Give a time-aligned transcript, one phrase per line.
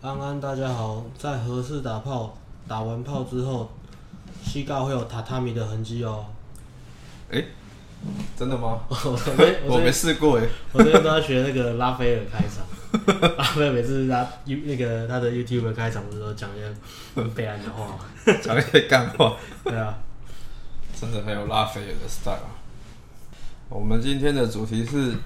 [0.00, 1.04] 安安，大家好。
[1.18, 3.68] 在合适打炮，打完炮之后，
[4.44, 6.26] 膝盖会有榻榻米的痕迹哦。
[7.32, 7.46] 哎、欸，
[8.38, 8.78] 真的吗？
[8.88, 10.46] 我没， 我没试过哎。
[10.72, 12.64] 我最近都在学那个拉斐尔开场。
[13.36, 16.72] 拉斐尔每次他 U 那个他的 YouTube 开场的时候，讲一些
[17.16, 17.98] 很悲哀的话，
[18.40, 19.36] 讲一些干话。
[19.64, 19.98] 对啊，
[20.94, 22.38] 真的很有拉斐尔的 style。
[23.68, 25.16] 我们今天的主题是。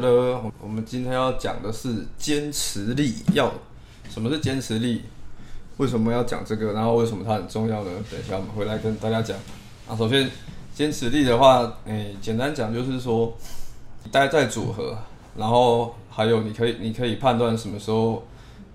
[0.00, 3.14] 得了，我们今天要讲的是坚持力。
[3.34, 3.52] 要
[4.08, 5.02] 什么是坚持力？
[5.78, 6.72] 为什么要讲这个？
[6.72, 7.90] 然后为什么它很重要呢？
[8.10, 9.36] 等一下我们回来跟大家讲。
[9.88, 10.30] 啊，首先
[10.74, 13.36] 坚持力的话，诶、简单讲就是说，
[14.10, 14.96] 待在组合，
[15.36, 18.22] 然后还有你可以，你可以判断什么时候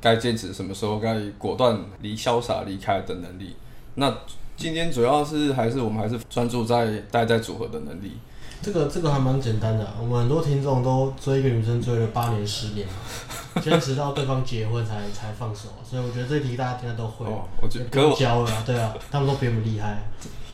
[0.01, 3.55] 该坚持，什么时候该果断离潇洒离开的能力。
[3.95, 4.15] 那
[4.55, 8.13] 今天主要是还是我们还是专注在待在组合的能力。
[8.61, 12.87] 这个这个还蛮简单的，我们很多听众都追一个女生追了八年十年，
[13.61, 17.25] 坚持到对方结婚才才放手，所以我觉得这题大家应该都会。
[17.25, 19.97] 哦，我觉得可教了，对啊，他们都比我们厉害。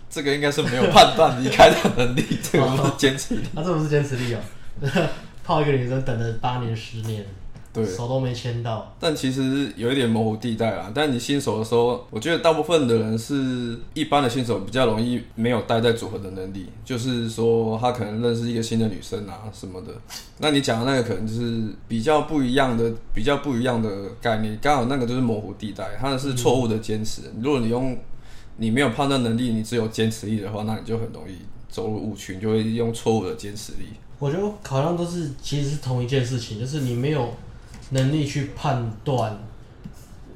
[0.10, 3.42] 这个应该是没有判断离开的能力，这个不是坚持力。
[3.54, 4.40] 那、 啊、这不是坚持力哦，
[5.44, 7.26] 泡一个女生等了八年十年。
[7.74, 10.92] 对，手都没牵到，但其实有一点模糊地带啦。
[10.94, 16.68] 但你新手的时候，我觉得大部分的人是一般的新手，比较容易没有待在组合的能力。
[16.86, 19.88] 就是说，他可能认识一个新的女生啊什么的。
[20.38, 23.90] 那你讲的那个可能就是比较不一样的、比较不一样的
[24.22, 24.56] 概念。
[24.62, 27.24] 刚好那个就是模糊地带，它是错误的坚持。
[27.42, 27.98] 如果你用
[28.58, 31.34] 你没有判断能力，你只有坚持力的话，那你就很容易
[31.70, 33.88] 走入误区，你就会用错误的坚持力。
[34.20, 37.34] 我觉得好像都是其实是同一件事情，就是你没有。
[37.94, 39.38] 能力去判断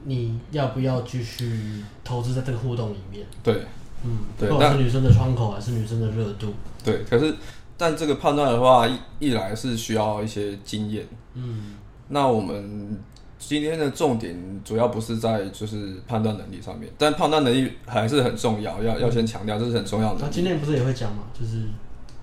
[0.06, 3.26] 你要不要继续投资在这个互动里面。
[3.44, 3.64] 对，
[4.06, 4.48] 嗯，对。
[4.50, 6.54] 不管是女生的窗口还是女生的热度。
[6.84, 7.36] 对，可是
[7.76, 11.06] 但这个判断的话，一一来是需要一些经验。
[11.34, 11.76] 嗯。
[12.10, 12.98] 那我们
[13.38, 20.22] 今天的重点主要不是在就是判断能力上面，但判断能力还是很重要，要要先强调这是很重要的。
[20.22, 21.24] 那今天不是也会讲嘛？
[21.38, 21.64] 就是。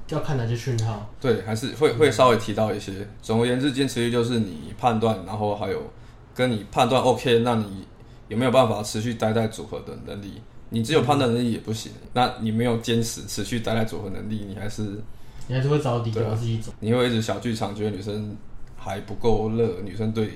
[0.09, 1.11] 要看哪些讯号？
[1.21, 2.93] 对，还是会会稍微提到一些。
[3.23, 5.83] 总而言之，坚持力就是你判断，然后还有
[6.35, 7.87] 跟你判断 OK，那你
[8.29, 10.41] 有没有办法持续待在组合的能力？
[10.71, 14.83] 你只有判断能力也不行，嗯、那你没有坚持持续待在组合能力，你还是
[15.47, 16.73] 你还是会找底，对自己走。
[16.81, 18.37] 你会一直小剧场，觉得女生
[18.77, 20.31] 还不够热，女生对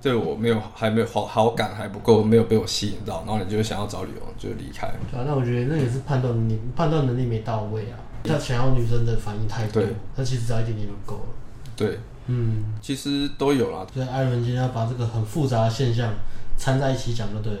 [0.00, 4.90] 对我没有还没有好好感还不够，没有被我吸引到，然后你就想要找理由就离开。
[5.10, 7.98] 对啊，那我觉得那也是判断能力判断能力没到位啊。
[8.24, 9.82] 他想要女生的反应太多，
[10.16, 11.28] 他其实只要一点点就够了。
[11.76, 13.86] 对，嗯，其实都有啦。
[13.92, 16.10] 所以艾伦今天要把这个很复杂的现象
[16.56, 17.52] 掺在一起讲，就对。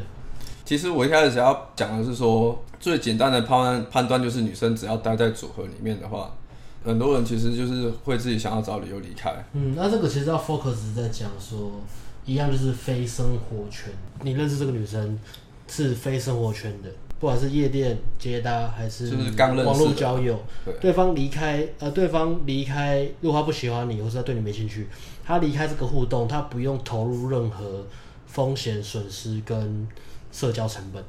[0.64, 6.34] 其实我一开始想要讲的是说，最简单的判断判断就是女生只要待在组合里面的话，
[6.82, 9.30] 很多人其实就是会自己想要找理由离开。
[9.52, 11.72] 嗯，那这个其实要 focus 在讲说，
[12.24, 13.92] 一样就是非生活圈。
[14.22, 15.18] 你认识这个女生
[15.68, 16.88] 是非生活圈的。
[17.20, 20.38] 不管是夜店接搭还是网络交友，
[20.80, 24.86] 对，方离开呃，对方离开，如果他不喜欢你，或是他对你没兴趣，
[25.24, 27.86] 他离开这个互动，他不用投入任何
[28.26, 29.88] 风险、损失跟
[30.30, 31.02] 社交成本。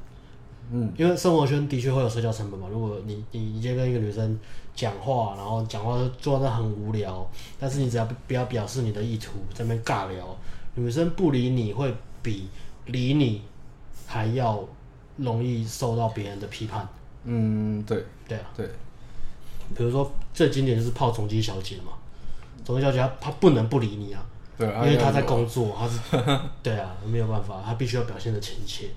[0.72, 2.68] 嗯，因为生活圈的确会有社交成本嘛。
[2.72, 4.40] 如果你你你今天跟一个女生
[4.74, 7.30] 讲话，然后讲话做的很无聊，
[7.60, 10.38] 但是你只要不要表示你的意图，在那边尬聊，
[10.76, 12.48] 女生不理你会比
[12.86, 13.42] 理你
[14.08, 14.66] 还要。
[15.18, 16.88] 容易受到别人的批判。
[17.24, 18.70] 嗯，对，对啊，对。
[19.76, 21.94] 比如说，最经典就是泡总机小姐嘛，
[22.64, 24.24] 总机小姐她她不能不理你啊，
[24.58, 26.00] 对，因为她在工作， 她是，
[26.62, 28.90] 对啊，没有办法，她必须要表现的亲切。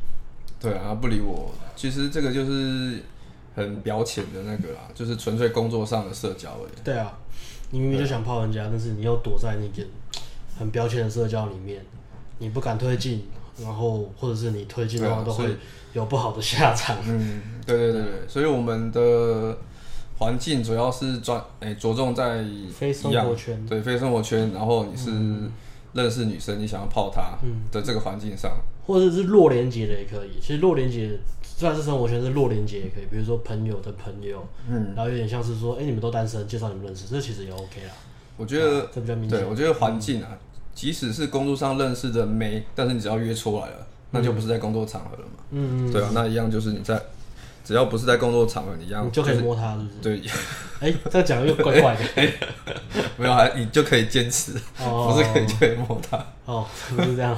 [0.60, 3.02] 对啊，她不理我，其实这个就是
[3.56, 6.84] 很表浅的那个啦，就是纯粹工作上的社交而已。
[6.84, 7.16] 对啊，
[7.70, 9.86] 你明明就想泡人家，但是你又躲在那件
[10.58, 11.82] 很标签的社交里面，
[12.36, 13.26] 你不敢推进。
[13.62, 15.56] 然后，或者是你推进的话，都会
[15.92, 16.96] 有不好的下场。
[17.06, 19.56] 嗯，对对对对，所以我们的
[20.18, 24.52] 环境主要是专诶着重在非生活圈，对非生活圈。
[24.52, 25.10] 然后你是
[25.92, 27.38] 认识女生，你想要泡她
[27.72, 28.50] 的这个环境上，
[28.86, 30.40] 或者是弱连结的也可以。
[30.40, 33.06] 其实弱连结虽然是生活圈，是弱连结也可以。
[33.10, 37.92] 比如说朋友的朋友，嗯，然后有点像是说，哎，你们都单身，介绍你们认识，这其实也 OK 啦。
[38.36, 39.40] 我觉得这比较明显。
[39.40, 40.38] 对，我觉得环境啊。
[40.78, 45.42] 即使是工作上认识的妹，但是你只要约出来了，那就不是在工作场合了嘛。
[45.50, 47.02] 嗯嗯，对啊，那一样就是你在，
[47.64, 49.98] 只要不是在工作场合，你一样、就是、你就可以摸她，是不是？
[50.00, 50.30] 对。
[50.78, 52.32] 哎、欸，这讲的又怪怪的。
[53.18, 56.24] 没有，还你就可以坚持，哦、不是可以就可以摸她。
[56.44, 56.64] 哦，
[56.94, 57.36] 不是这样。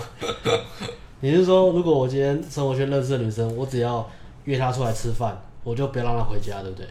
[1.20, 4.06] 你是说，如果我今天生活圈认识的女生，我只要
[4.44, 6.86] 约她出来吃饭，我就不要让她回家，对不对？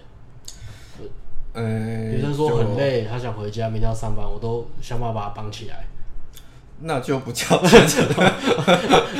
[1.54, 2.16] 嗯、欸。
[2.16, 5.86] 女生说很累，她想回家，明天要上班，我都想办法把她绑起来。
[6.81, 8.01] 那就不叫坚持，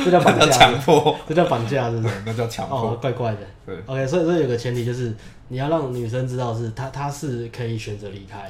[0.02, 2.14] 这叫绑架，强迫，这叫绑架，是不是？
[2.24, 3.40] 那叫强迫，哦，怪怪的。
[3.66, 5.14] 对，OK，所以这有个前提就是
[5.48, 8.48] 你要让女生知道是她，她是可以选择离开。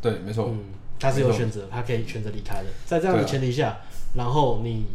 [0.00, 0.46] 对，没错。
[0.48, 0.60] 嗯，
[1.00, 2.66] 她是有选择，她可以选择离开的。
[2.86, 3.76] 在这样的前提下，
[4.14, 4.86] 然后你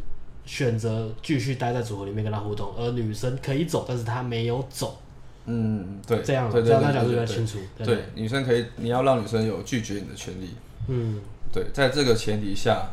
[0.45, 4.97] 选择继续待在组合里面跟她互动，而女生可以走，但是她没有走。
[5.47, 7.57] 嗯，对，这样，对这样大家就比较清楚。
[7.77, 10.55] 对，女生可以，你要让女生有拒绝你的权利。
[10.87, 11.19] 嗯，
[11.51, 12.87] 对，在这个前提下。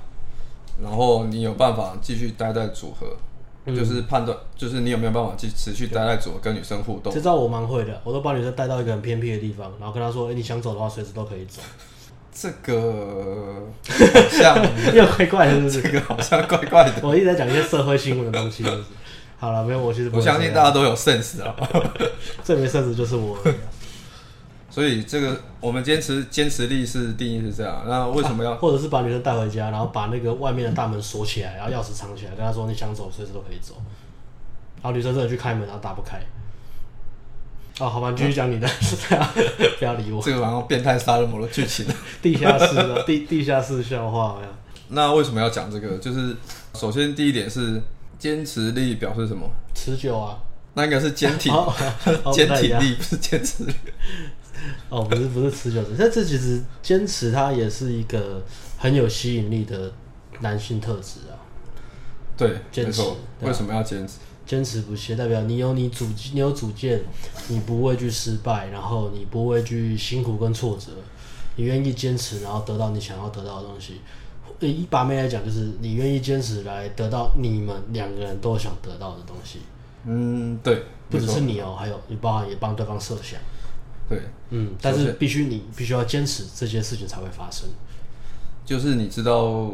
[0.82, 3.06] 然后你有办法继续待在组合，
[3.64, 7.12] 嗯、就是判断，就是你有没有办法继持续待在组合跟女生互动。
[7.12, 11.60] 这招我蛮会的，我都把女生带到一个很偏僻的地方，然后跟她说：“哎，你想走的话，随时都可以走。
[12.38, 14.62] ”这个好像
[14.94, 15.80] 又怪怪的，是不是？
[15.88, 16.92] 这个好像怪怪的。
[17.02, 18.82] 我一直在讲一些社会新闻的东西，是不是？
[19.38, 21.56] 好了，没有，我其实不我相信大家都有 sense 啊，
[22.44, 23.38] 最没 sense 就是我。
[24.76, 28.58] 所以这个我们坚持坚持力是定义是这样，那为什么要、啊？
[28.60, 33.74] 或者是把女生带回家，然后把那个外面的大门锁起来，然后钥匙藏起来，跟她说你想走随时都可以走，
[34.82, 36.20] 然后女生真的去开门，然后打不开。
[37.80, 38.68] 哦，好吧，你继续讲你的，
[39.80, 40.20] 不要理我。
[40.22, 41.86] 这个然后变态杀人魔的剧情，
[42.20, 44.52] 地下室的地地下室笑话没有？
[44.88, 45.96] 那为什么要讲这个？
[45.96, 46.36] 就是
[46.74, 47.80] 首先第一点是
[48.18, 49.50] 坚持力表示什么？
[49.74, 50.38] 持久啊。
[50.78, 51.50] 那应该是坚挺，
[52.34, 53.72] 坚挺力不是坚持力。
[54.88, 58.42] 哦，不是不是持久的，但这其实坚持它也是一个
[58.78, 59.92] 很有吸引力的
[60.40, 61.34] 男性特质啊。
[62.36, 63.02] 对，坚持。
[63.40, 64.14] 为什么要坚持？
[64.46, 67.00] 坚持不懈，代表你有你主，你有主见，
[67.48, 70.92] 你不畏惧失败，然后你不畏惧辛苦跟挫折，
[71.56, 74.00] 你愿意坚持，然后得到你想要得到的东西。
[74.60, 79.58] 一把妹来讲，就是你愿意坚持来得到你们两个人都想得到的东西。
[80.04, 83.40] 嗯，对，不只是你哦，还有你包含也帮对方设想。
[84.08, 84.20] 对，
[84.50, 87.68] 嗯，但是必须你必须要坚持这件事情才会发生。
[88.64, 89.72] 就是你知道，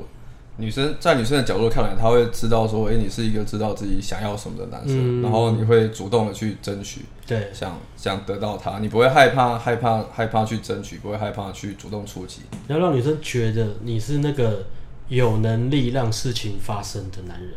[0.56, 12.43] 女生在女生的角度看来，她会知道说，哎、欸，你是一个知道自己想要什么的男生，嗯、然后你会主动的去争取，对，想想得到她，你不会害怕害怕害怕去争取，不会害怕去主动出击。
[12.69, 14.67] 你要让女生觉得你是那个
[15.08, 17.55] 有能力让事情发生的男人。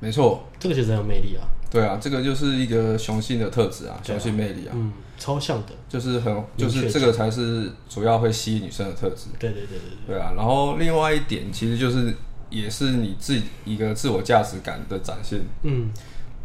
[0.00, 1.44] 没错，这个其实很有魅力啊。
[1.70, 4.72] 对啊，这个就是一个雄性的特质啊，雄性魅力啊。
[4.74, 9.26] 嗯，抽象的，就是很，就是这个才是主要会吸引女生的特质。
[9.38, 10.14] 对对对对对。
[10.14, 12.14] 对啊，然后另外一点其实就是
[12.48, 15.40] 也是你自己一个自我价值感的展现。
[15.64, 15.90] 嗯，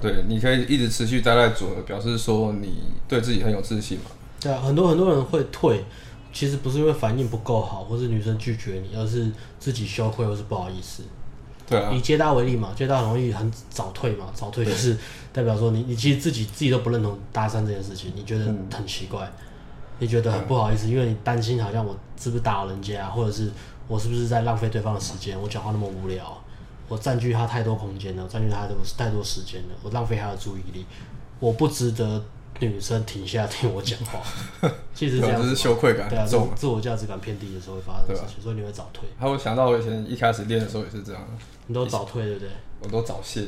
[0.02, 4.06] 对，你可以一直持续待在组合，表示说你对自己很有自信嘛。
[4.40, 5.86] 对啊，很多很多人会退，
[6.34, 11.04] 其实不是因为反应不够好，或是女生拒绝你，而是自己羞愧或是不好意思。
[11.72, 14.96] 对啊，以接搭为例嘛，接搭很容易很早退嘛，早退就是
[15.34, 19.32] 代表说你你其实自己自己都不认同搭讪这件事情，你觉得很奇怪，嗯、
[20.00, 23.50] 你觉得很不好意思，因为你担心好像我是不是打扰人家，或者是
[23.88, 26.38] 我是不是在浪费对方的时间，我讲话那么无聊，
[26.88, 30.86] 我占据他太多空间了，占据他太多太多时间了，我浪费他的注意力，
[31.40, 32.24] 我不值得。
[32.68, 34.22] 女生停下听我讲话，
[34.94, 39.08] 其实这样子，是羞愧感对啊，自自我价值感偏低的时候会发生的事情，所以你会早退。
[39.20, 41.22] 还有想到我以前一开始练的时候也是这样，
[41.68, 42.50] 你都早退对不对？
[42.82, 43.48] 我都早泄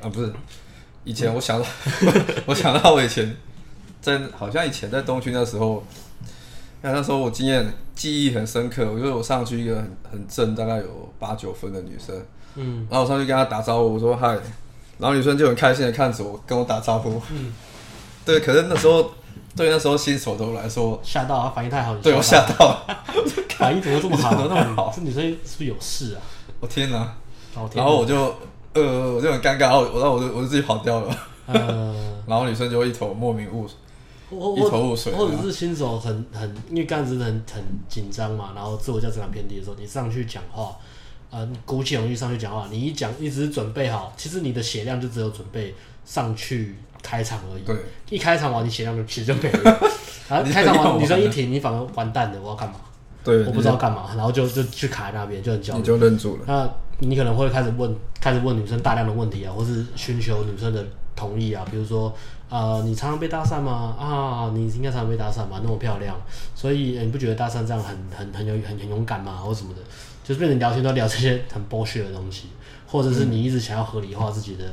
[0.00, 0.32] 啊，不是，
[1.04, 1.66] 以前我想到，
[2.46, 3.36] 我想到我以前
[4.00, 5.84] 在好像以前在东区那时候，
[6.82, 12.24] 那那时候我经验记忆很深刻，我觉得我上去一个很很正，大概有八九分的女生，
[12.54, 14.28] 嗯，然后我上去跟她打招呼，我说嗨，
[14.98, 17.52] 然后女生就很开心的看着我，跟我打招呼，嗯。
[18.24, 19.10] 对，可是那时候，
[19.56, 23.04] 对那时候新手的我来说，吓到啊，反应太好，对我吓到了，
[23.58, 24.92] 反应怎么这么好， 怎么那么好？
[24.94, 26.20] 这女生是不是有事啊？
[26.60, 27.14] 我天哪！
[27.74, 28.34] 然后我就
[28.72, 31.16] 呃，我就很尴尬，然后我，然后我就我就自己跑掉了。
[31.46, 31.94] 呃，
[32.26, 33.68] 然后女生就一头莫名雾，
[34.56, 35.12] 一头雾水。
[35.12, 40.76] 或者是新手很很，因为刚开始很很紧张嘛，然后自我价值感偏低的时候，你上去讲话，
[41.30, 46.74] 呃，鼓起勇气上去讲话，你一讲，一直准备好，其实你的血量就只有准备上去。
[47.04, 47.76] 开场而已，对，
[48.08, 49.80] 一开场完你血量就其实就没了，
[50.26, 52.76] 然后开场完女生一停，你反而完蛋了，我要干嘛？
[53.22, 56.42] 对，我不知道干嘛，然后就就去卡在那边，就很焦虑，你就愣住了。
[56.46, 56.70] 那
[57.06, 60.82] 你可能会开始问，开始问女生大量的问题啊，或是寻求女生的
[61.14, 62.14] 同意啊，比如说，
[62.48, 63.94] 呃，你常常被搭讪吗？
[63.98, 65.60] 啊，你应该常常被搭讪吧？
[65.62, 66.16] 那么漂亮，
[66.54, 69.36] 所以你不觉得搭讪这样很很很有很很勇敢吗？
[69.36, 69.80] 或什么的，
[70.22, 72.48] 就是变成聊天都聊这些很剥削的东西，
[72.86, 74.64] 或者是你一直想要合理化自己的。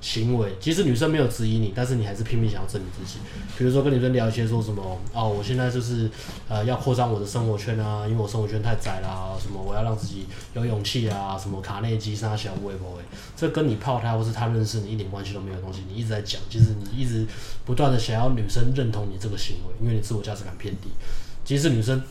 [0.00, 3.18] 行为，即使女生没有质疑你，但是你还是拼命想要证明自己。
[3.58, 6.10] 比如说跟女生聊一些说什么哦，我现在就是
[6.48, 13.04] 呃要扩张我的生活圈啊，因为我生活圈太窄啦，什么我要让自己有勇气啊，什么卡内基啥小微博诶，
[13.36, 15.82] 这跟你泡他或是他认识你一点关系都没有东西。
[15.88, 17.26] 你一直在讲，其实你一直
[17.66, 20.88] 不断的想要女生认同你这个行为，因为你自我价值感偏低。
[21.44, 22.02] 即使女生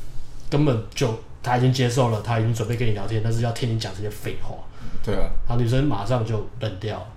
[0.50, 4.55] 根本就她已经接受了，她已经准备跟你聊天，但是要听你讲这些废话。
[5.03, 7.08] 对啊，然后女生马上就冷掉，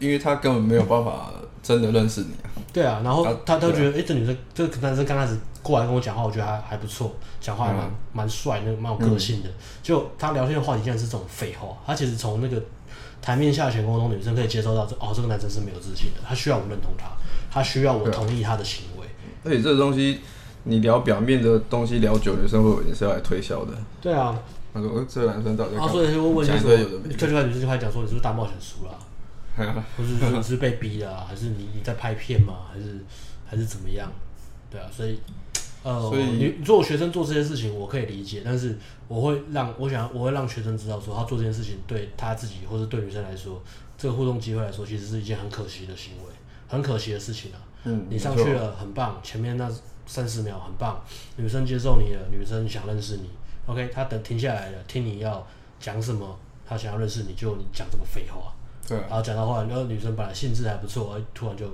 [0.00, 1.30] 因为他根本没有办法
[1.62, 2.50] 真的认识你啊。
[2.72, 9.48] 对啊，然后他他觉得，哎、这女生这个男生刚开始过来跟我讲话，我觉得还还不错，讲话还蛮蛮帅，那个蛮有个性的。
[9.48, 12.62] 嗯、就他聊天的话题竟然是这种废话，他其实从那个
[13.20, 17.06] 台面下潜沟通，女生可以接受到这哦，这个男生是没有自信的，他需要我认同他，
[17.50, 19.06] 他需要我同意他的行为。
[19.44, 20.20] 而且这个东西，
[20.64, 23.72] 你聊表面的东西聊久，女生会以为你是要来推销的。
[24.00, 24.38] 对啊。
[24.72, 26.70] 他说：“这个男生到底……”他说：“就会问你说，
[27.18, 28.96] 这句话女生就会讲说，你是不是大冒险输了？
[29.96, 32.66] 或是说你是被逼的，还是你你在拍片吗？
[32.72, 32.98] 还是
[33.46, 34.10] 还是怎么样？
[34.70, 35.18] 对啊，所以
[35.82, 43.62] 呃，所以你做学生做这些事情，我可以理解，但是我会让我想我会让学生知道，说他做这件事情对他自己，或是对女生来说，
[43.96, 46.32] 这个互动机会来说，其实是一件很可惜的行为，
[46.68, 47.58] 很可惜的事情啊。
[47.84, 49.70] 嗯，你上去了很棒，前面那
[50.06, 51.00] 三十秒很棒，
[51.36, 53.30] 女生接受你了，女生想认识你。”
[53.66, 55.46] OK，他等停下来了，听你要
[55.78, 58.52] 讲什么，他想要认识你，就你讲这个废话。
[58.90, 58.98] 对。
[59.08, 61.64] 然后讲到后来，然后女生本来兴致还不错，而突然就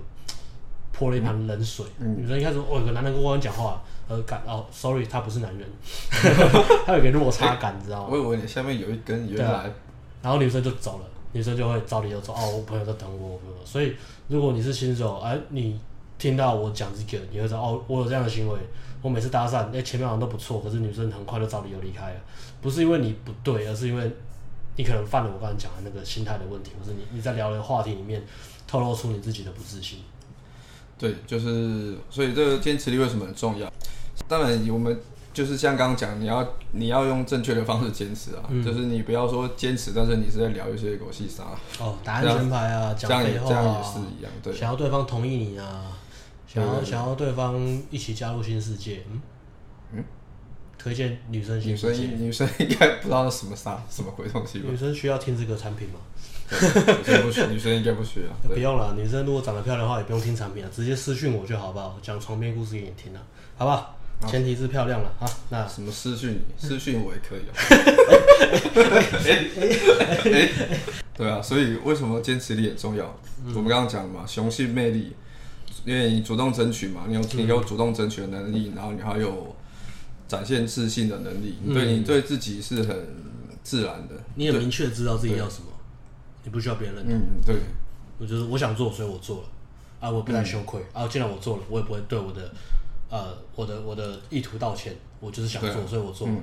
[0.92, 1.84] 泼了一盆冷水。
[1.98, 5.66] 嗯、女生一开始，哦，有个男人跟我讲话，呃，感哦，sorry，他不是男人，
[6.86, 8.08] 他有个落差感，你知道吗？
[8.12, 9.44] 我以为你下面有一根原来。
[9.44, 9.64] 对啊。
[10.22, 13.94] 然后女生就走了，女生就会找理由说，哦，我朋友在等我，所以
[14.28, 15.80] 如果你是新手，哎，你
[16.18, 18.58] 听到我讲这个，你会知道，哦，我有这样的行为。
[19.02, 22.20] 我每次搭讪，哎，前面好像都不错，可是女生很快就找理由离开了，
[22.60, 24.10] 不是因为你不对，而是因为
[24.76, 28.22] 你可能犯了我刚才讲的那个心态的问题，或是你你在聊的话题里面
[28.66, 29.98] 透露出你自己的不自信。
[30.98, 33.70] 对，就是所以这个坚持力为什么很重要？
[34.28, 34.98] 当然，我们
[35.34, 41.44] 就是像刚刚讲，你要你要用正确的方式坚持啊，嗯、就是你不要说坚持，但是你是在聊一些狗屁啥
[41.78, 45.92] 哦，打安全牌啊，讲废话啊，这样也是一样，对，想要对方同意你啊。
[46.48, 47.54] 想要想要对方
[47.90, 49.22] 一起加入新世界，嗯嗯，
[50.86, 51.58] 推荐女生。
[51.60, 51.92] 女生
[52.24, 54.66] 女生应该不知道什么啥什么鬼东西吧？
[54.70, 55.98] 女生需要听这个产品吗？
[56.48, 56.56] 女
[57.04, 58.28] 生不需，女生应该不需要。
[58.48, 63.20] 不用了，女生如果长得漂亮的话，也不用听产品了，直接私讯我就好不好讲床边故事给你听了，
[63.56, 63.98] 好不好？
[64.28, 65.26] 前提是漂亮了啊。
[65.48, 66.68] 那什么私讯你？
[66.68, 67.52] 私讯我也可以啊。
[71.18, 73.12] 对啊，所以为什么坚持力很重要？
[73.48, 75.16] 我们刚刚讲嘛，雄性魅力。
[75.84, 79.54] 因为你主动争取嘛，你有你有主动争取的能力，嗯、然后你还有
[80.28, 83.08] 展现自信的能力，嗯、对你对自己是很
[83.62, 84.14] 自然的。
[84.34, 85.66] 你也明确知道自己要什么，
[86.44, 87.16] 你不需要别人认同。
[87.16, 87.56] 嗯，对。
[88.18, 89.48] 我就是我想做，所以我做了
[90.00, 91.08] 啊，我不太羞愧、嗯、啊。
[91.08, 92.52] 既然我做了，我也不会对我的
[93.10, 94.96] 呃我的我的意图道歉。
[95.20, 96.34] 我就是想做，所以我做了。
[96.34, 96.42] 嗯、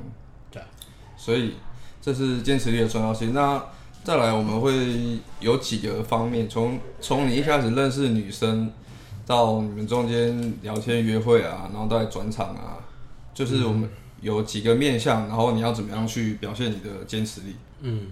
[0.51, 0.61] 对。
[1.17, 1.53] 所以
[2.01, 3.33] 这是坚持力的重要性。
[3.33, 3.63] 那
[4.03, 8.71] 再来，我们会有几个方面，从从你一开始认识女生。
[9.25, 12.75] 到你们中间聊天约会啊，然后再转场啊，
[13.33, 13.89] 就是我们
[14.21, 17.55] 有几个面向，然后你要怎么样去表现你的坚持力？
[17.81, 18.07] 嗯，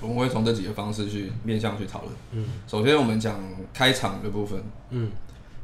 [0.00, 2.12] 我们会从这几个方式去面向去讨论。
[2.32, 3.38] 嗯，首先我们讲
[3.72, 4.62] 开场的部分。
[4.90, 5.10] 嗯，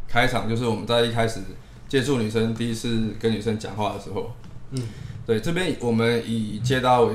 [0.09, 1.41] 开场就是我们在一开始
[1.89, 4.33] 接触女生，第一次跟女生讲话的时候。
[4.71, 4.83] 嗯，
[5.27, 7.15] 对，这边我们以接搭为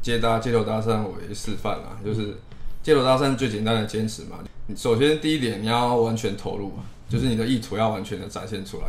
[0.00, 2.36] 接搭街头搭讪为示范啊，就是
[2.82, 4.38] 街头搭讪最简单的坚持嘛。
[4.76, 6.72] 首先第一点，你要完全投入。
[7.06, 8.86] 就是你的意图要完全的展现出来，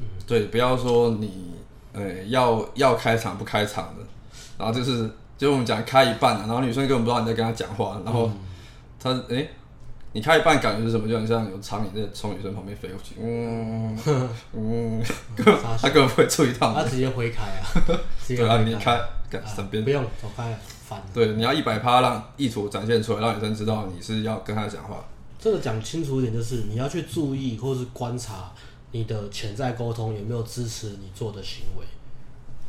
[0.00, 1.52] 嗯、对，不要说你，
[1.96, 4.04] 呃、欸，要要开场不开场的，
[4.58, 8.30] 然后就是，就我们讲开一半，然后女生根本不知道你在跟她讲话，然后
[9.02, 9.50] 她，哎、欸，
[10.12, 11.08] 你开一半感觉是什么？
[11.08, 13.98] 就很像有苍蝇在从女生旁边飞过去，嗯
[14.52, 15.02] 嗯，
[15.80, 17.64] 他根本不会注意到，她直接回开啊，
[18.28, 19.00] 对啊，你开，
[19.54, 25.04] 身边、啊、不用走开，烦，对，你要一百趴让意图展现出来，让女生知道你是要跟她讲话。
[25.38, 28.52] 这个讲清楚一点，就是你要去注意或是观察
[28.96, 31.84] 你的潜在沟通有没有支持你做的行为。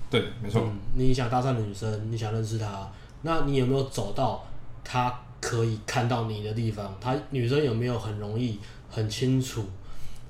[0.09, 0.61] 对，没错。
[0.61, 2.91] 嗯，你想搭讪的女生，你想认识她，
[3.21, 4.45] 那你有没有走到
[4.83, 6.93] 她可以看到你的地方？
[6.99, 9.65] 她女生有没有很容易、很清楚、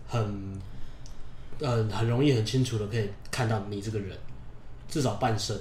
[0.08, 0.20] 很
[1.60, 4.16] 嗯很容易、很清楚的可以看到你这个人？
[4.88, 5.60] 至少半身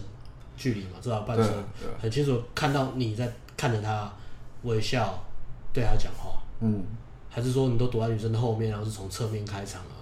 [0.56, 1.46] 距离嘛，至少半身
[2.00, 4.12] 很清楚看到你在看着她
[4.62, 5.18] 微笑，
[5.72, 6.40] 对她讲话。
[6.60, 6.84] 嗯，
[7.28, 9.95] 还是说你都躲在女生的后面，然后是从侧面开场啊，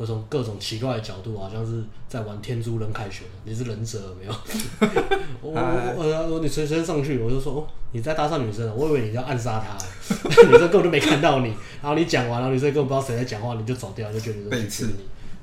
[0.00, 4.32] 或者从各种奇怪的角度，好像是在玩天珠人凯旋，你是忍者有没有？
[5.42, 9.76] 我我我你随身上去，我就说哦，你在搭讪女生，我以为你要暗杀她，
[10.48, 11.48] 女生根本就没看到你，
[11.82, 14.94] 然后你讲完了，女生根本不知道谁在讲话，你就走掉，就觉得女生背刺你，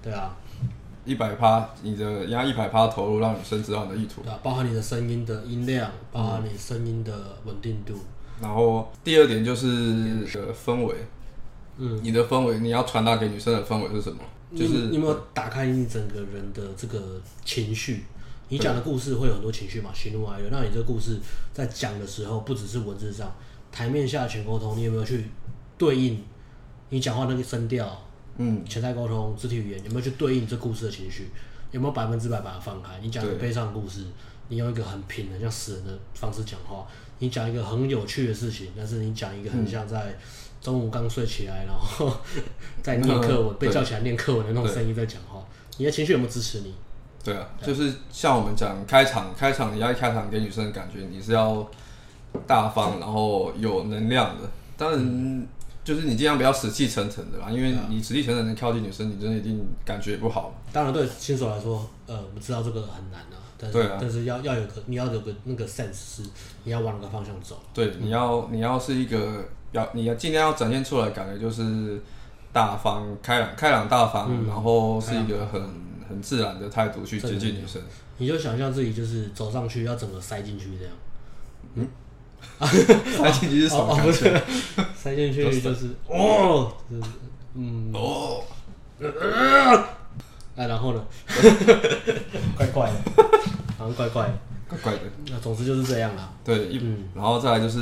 [0.01, 0.35] 对啊，
[1.05, 7.13] 一百趴，你的压一百趴投入，让女生知道你的意图，对啊，包含你的声音的音量，包含你声音的
[7.45, 7.93] 稳定度。
[8.41, 10.95] 然后第二点就是的氛围，
[11.77, 14.17] 嗯，你的氛围，你要传达给女生的氛围是什么？
[14.55, 18.03] 就是你有没有打开你整个人的这个情绪，
[18.49, 20.49] 你讲的故事会有很多情绪嘛，喜怒哀乐。
[20.51, 21.19] 那你这个故事
[21.53, 23.35] 在讲的时候，不只是文字上，
[23.71, 25.25] 台面下全沟通，你有没有去
[25.77, 26.23] 对应
[26.89, 28.03] 你讲话那个声调？
[28.37, 31.27] 嗯，潜在沟通、肢体语言有没有去对应这故事的情绪？
[31.71, 32.99] 有没有百分之百把它放开？
[33.01, 34.05] 你讲一个悲伤的故事，
[34.47, 36.87] 你用一个很平的、像死人的方式讲话；
[37.19, 40.17] 你讲一个很有趣的事情，但是你讲一个很像在
[40.61, 42.11] 中午刚睡起来，然后
[42.81, 45.43] 在念课文、被叫起来念课文的那种声音在讲话。
[45.77, 46.73] 你的情绪有没有支持你？
[47.23, 51.67] 对啊，就是像我们讲开场，开场你要一开场给女生的感觉，你是要
[52.47, 54.49] 大方，然后有能量的。
[54.77, 55.47] 当然，
[55.83, 60.53] 就是你尽量不要死气沉沉的啦，因为你死气沉沉的靠近女生，你真的一定感觉不好。
[60.71, 66.21] 当然，对新手来说，呃，我们知道这个很难啊，但是但是要要有个你要有个那个 sense 是
[66.63, 67.59] 你要往哪个方向走。
[67.73, 72.01] 对，你要你要是一个要你要尽量要展现出来感觉就是
[72.53, 75.87] 大方、开朗、开朗大方，然后是一个很。
[76.09, 77.81] 很自然的态度去接近女生，
[78.17, 80.93] 你就想象自己就是走上去要整个塞进去这样，
[81.73, 81.85] 嗯，
[83.11, 84.41] 塞进去是什么感觉？
[84.95, 86.71] 塞进去就是哦，
[87.55, 87.91] 嗯。
[87.93, 88.41] 哦，
[90.57, 91.05] 哎，然后呢？
[92.57, 93.23] 怪怪的，
[93.77, 94.33] 好像怪怪的，
[94.67, 94.99] 怪怪的。
[95.29, 96.33] 那总之就是这样啦。
[96.43, 97.79] 对，嗯，然后再来就是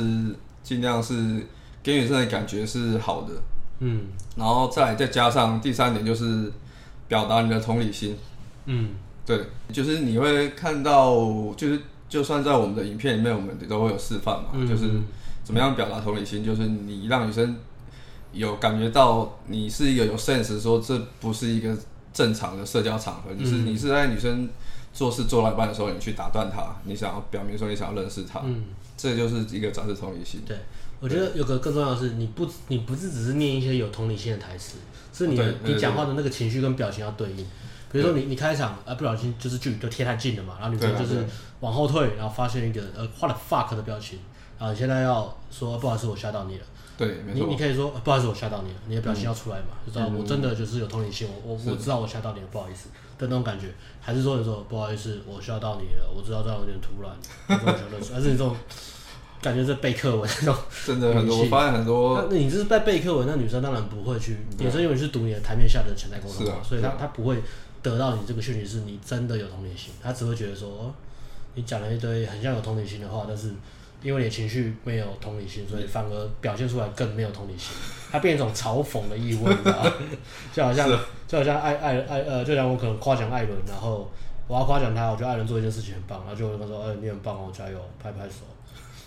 [0.62, 1.44] 尽量是
[1.82, 3.32] 给女生的感觉是好的，
[3.80, 4.02] 嗯，
[4.36, 6.52] 然后再来再加上第三点就是。
[7.08, 8.16] 表达你的同理心，
[8.64, 8.88] 嗯，
[9.24, 9.40] 对，
[9.72, 11.14] 就是你会看到，
[11.56, 14.90] 就是就算在我们的影片里面，我们都会有示范嘛，嗯、就是
[15.44, 17.54] 怎么样表达同理心，就是你让女生
[18.32, 21.78] 有感觉到你是一个有 sense，说这不是一个
[22.16, 24.48] 正常的社交场合，嗯、就是你是在女生
[24.94, 28.64] 做事做到一半的时候，你去打断她，你想要表明说你想要认识她，嗯，
[28.96, 30.40] 这就是一个展示同理心。
[30.46, 30.56] 对，
[30.98, 34.78] 我觉得有个更重要的是，你不你不是只是念一些有同理心的台词。
[35.12, 37.36] 是你你讲话的那个情绪跟表情要对应，
[37.92, 41.24] 比如说你你开场啊不小心就是距离就贴太近了嘛，然后女生就是
[41.60, 44.18] 往后退，然后发现一个呃 what the fuck 的表情，
[44.58, 46.64] 然后你现在要说不好意思我吓到你了，
[46.96, 53.68] 对，你你可以说不好意思我吓到你了，你的表情要出来嘛，就知道我真的就是有同理心，我我我知道我吓到你了，不好意思的那种感觉，
[54.00, 57.12] 还是说你说不好意思我吓到你了，我知道这样有点突然，
[58.12, 58.56] 还是你这种。
[59.42, 60.56] 感觉是背课文那种，
[60.86, 61.38] 真的很多。
[61.38, 64.38] 我发现很多，那你这是在背课文，那女生当然不会去。
[64.58, 67.40] 女生因为是读你的台面下的潜在沟通嘛，所以她她不会
[67.80, 70.94] 得到你这个讯息是你真的有同理心，她只会觉得说，哦，
[71.54, 73.52] 你讲了一堆很像有同理心的话，但是
[74.02, 77.74] 因为你的情绪没有同理心，所以反而表现出来更没有同理心，
[78.10, 79.92] 它变成一种嘲讽的意味，你知道吗？
[80.52, 80.88] 就好像
[81.26, 84.10] 就好像艾艾艾呃，就像我可能夸奖艾伦，然后
[84.48, 88.36] 我要夸奖他，我觉得艾伦做一件事情很棒，然后就会跟他说，哎，你很棒哦，加油，拍拍手。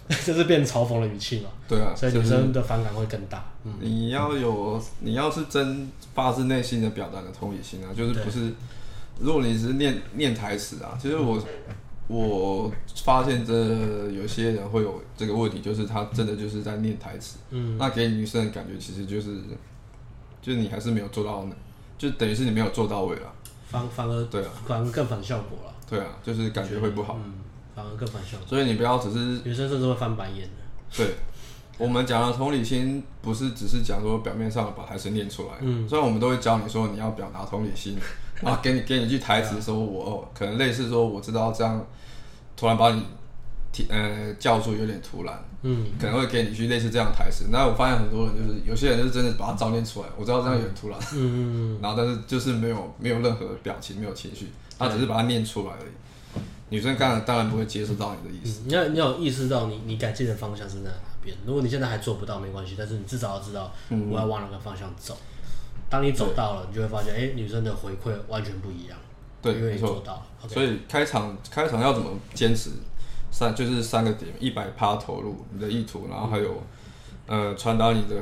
[0.26, 3.46] 就是变嘲讽的语气嘛，对啊，所以女生的反感会更大。
[3.64, 8.52] 嗯，你要有，你要是真发自内心的表达的同理心啊，就是不是，
[9.20, 11.40] 如果你只是念念台词啊，其实我
[12.10, 12.70] 我
[13.06, 13.54] 发现这
[14.10, 19.38] 有些人会有这个问题，就是他真的就是在念台词，嗯，那给女生的感觉其实就是，
[20.42, 21.48] 就是你还是没有做到，
[21.98, 23.32] 就等于是你没有做到位了，
[23.68, 27.18] 反反而对啊，反而更反效果了，对啊，就是感觉会不好。
[27.24, 27.34] 嗯
[27.76, 30.98] 反而更反效果，所以你不要只是女生甚至会翻白眼的。
[30.98, 31.16] 对，
[31.78, 37.96] 我们讲的同理心不是只是讲说表面上把台词念出来，嗯，虽然我们都会教你说你要表达同理心
[38.44, 41.86] 啊，给你给你一句台词说，我可能类似说我知道这样
[42.56, 43.04] 突然把你
[43.72, 47.46] 提呃叫住有点突然，嗯，可能会给你一句类似这样的台词。
[47.52, 51.38] 那我发现很多人就是有些人就是真的把它照念出来，我知道这样有点突然，嗯嗯
[51.76, 54.48] 嗯， 然后但是就是没有没有任何表情没有情绪，
[54.78, 55.92] 他只是把它念出来而已。
[56.72, 58.62] 女生当然当然不会接受到你的意思。
[58.66, 61.36] 你要你要意识到你你改进的方向是在哪边。
[61.44, 65.18] 如果你现在还做不到没关系，但是你至少要知道我要往哪个方向走。
[65.90, 68.98] 当你走到了，你就会发现，哎，女生的回馈完全不一样。
[69.42, 70.04] 对，没错。
[70.48, 72.72] 所以开场开场要怎么坚持？
[73.32, 76.62] 三就是三个点：一百趴投入你的意图，然后还有
[77.28, 78.16] 呃传达你的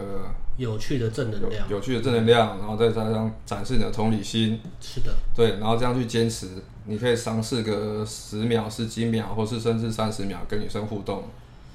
[0.58, 4.60] 有趣的正能量，有趣的正能量，然后再加上展示你的同理心。
[4.82, 5.16] 是的。
[5.34, 6.50] 对，然后这样去坚持。
[6.90, 11.24] 你可以尝试个十秒、十几秒，或是甚至三十秒跟女生互动。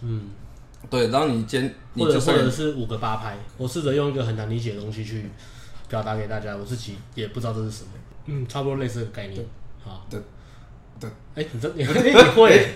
[0.00, 0.30] 嗯，
[0.88, 5.30] 对，然后你坚，或者或者是五个八拍，我试着用一个很难理解的东西去
[5.92, 7.90] 表达给大家，我自己也不知道这是什么。
[8.24, 9.44] 嗯，差不多类似的概念。
[9.84, 10.18] 好，对，
[10.98, 12.66] 对，哎，你这你你会？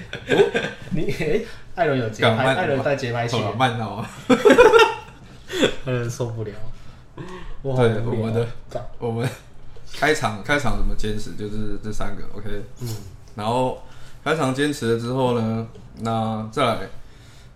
[0.91, 1.41] 你哎，
[1.75, 4.11] 艾伦有节拍，艾伦带节拍器，慢到啊，
[5.87, 6.53] 艾伦受不了。
[7.63, 8.47] 我对，我们的
[8.99, 9.27] 我们。
[9.95, 11.37] 开场开场怎么坚持？
[11.37, 12.51] 就是这三个，OK。
[12.83, 12.89] 嗯。
[13.35, 13.83] 然后
[14.23, 15.67] 开场坚持了之后呢，
[16.01, 16.81] 那再来，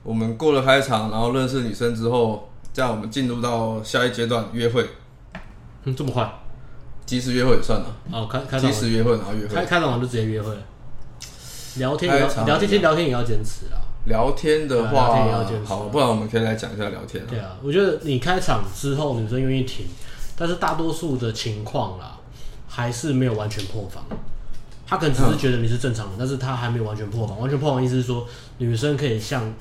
[0.02, 4.88] 我们过了开场，然后认识女生之后，这样我们进入到下一阶段约会。
[5.84, 6.30] 嗯，这么快？
[7.06, 7.86] 即时约会也算了。
[8.12, 8.60] 哦，开开场。
[8.60, 9.54] 即时约会，然后约会。
[9.54, 10.60] 开开场完就直接约会了。
[11.76, 13.78] 聊天聊聊天，其实聊天也要坚持啊。
[14.06, 15.66] 聊天的话，聊天也要坚持。
[15.66, 17.24] 好，不然我们可以来讲一下聊天。
[17.26, 19.86] 对啊，我觉得你开场之后，女生愿意停，
[20.36, 22.18] 但是大多数的情况啦，
[22.68, 24.04] 还是没有完全破防。
[24.86, 27.38] 他可能只是觉得你是正常的，但是他还没有完全破防。
[27.38, 28.26] 完全破防意思是说，
[28.58, 29.52] 女生可以像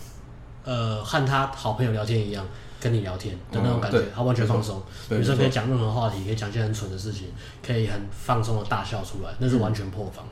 [0.64, 2.46] 呃和他好朋友聊天一样。
[2.80, 4.82] 跟你聊天的那种感觉，他完全放松。
[5.10, 7.28] 女生可以讲任何话题，可以讲一些很蠢的事情，
[7.66, 10.26] 可以很放松的大笑出来，那是完全破防。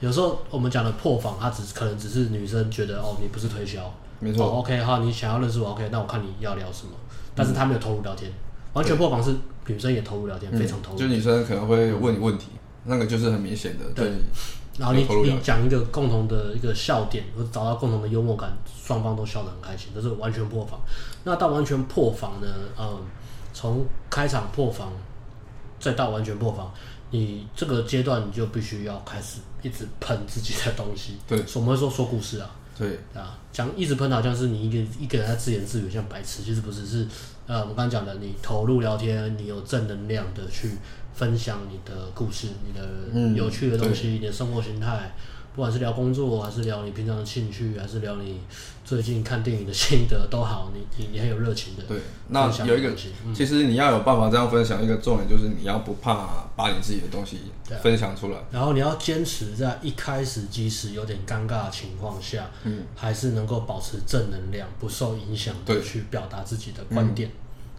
[0.00, 4.46] 有时候我们讲的破防，它只可能只是女生觉得哦，你不是推销，没错。
[4.46, 6.92] OK，好，你想要认识我，OK，那我看你要聊什么。
[7.34, 8.32] 但是他没有投入聊天，
[8.72, 9.34] 完全破防是
[9.66, 10.98] 女生也投入聊天，非常投入。
[10.98, 12.46] 就女生可能会问你问题，
[12.84, 13.84] 那个就是很明显的。
[13.94, 14.10] 对。
[14.80, 18.50] 然后你你讲一个共同的一个笑点，或者找到共同的幽默感，
[18.82, 20.80] 双方都笑得很开心，这是完全破防。
[21.22, 22.48] 那到完全破防呢？
[22.78, 22.98] 嗯，
[23.52, 24.90] 从开场破防，
[25.78, 26.72] 再到完全破防，
[27.10, 31.18] 你这个阶段你就必须要开始一直喷自己的东西。
[31.28, 32.50] 对，我们会说说故事啊。
[32.78, 36.42] 对啊，讲一直喷好像是你一个一个人在自言自语，像白痴。
[36.42, 37.06] 其实不是，是
[37.46, 40.70] 呃，我们刚刚讲的，你投入聊天，你有正能量的去。
[41.12, 45.12] 分享你的故事，你的有趣的东西，嗯、你的生活形态，
[45.60, 48.40] 不管是聊工作，还是聊你平常的兴趣，还是聊你
[48.82, 51.82] 最近看电影的心得都好，你你你很有热情的。
[51.82, 52.88] 对，那有一个，
[53.26, 57.40] 嗯、其实你要有办法这样分享，一个重点就是你要不怕把你自己的东西
[57.82, 67.30] 分享出来，啊、然后你要坚持在一开始即使有点尴尬的情况下，嗯，还是能够保持正能量，不受影响的去表达自己的观点。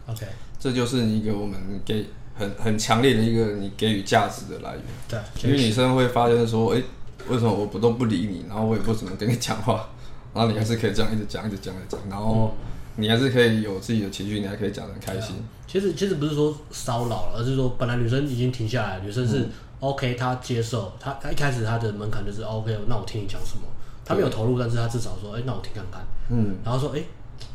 [0.06, 0.24] 嗯、OK，
[0.60, 2.06] 这就是一个我们给。
[2.34, 6.84] 很很强烈的一个你给予价值的来源，对，因为女生会发现说，哎、欸，
[7.28, 9.88] 为什么我不都不理你，然后我也不怎么跟你讲话，
[10.34, 12.54] 然后你还是可以这样一直讲，一直讲，一直讲，然后
[12.96, 15.36] 你还是可以有自己的情绪，你还可以讲的很开心。
[15.66, 19.48] 其实其实不是说骚扰了，而是说本来女生已经停下来，女生是
[19.80, 23.62] OK，她接受，她她一开始她的门槛就是 OK，那我听你讲什么，
[24.04, 27.06] 她没有投入，但是她至少说，哎、欸，那我听看看，嗯，然后说，哎、欸，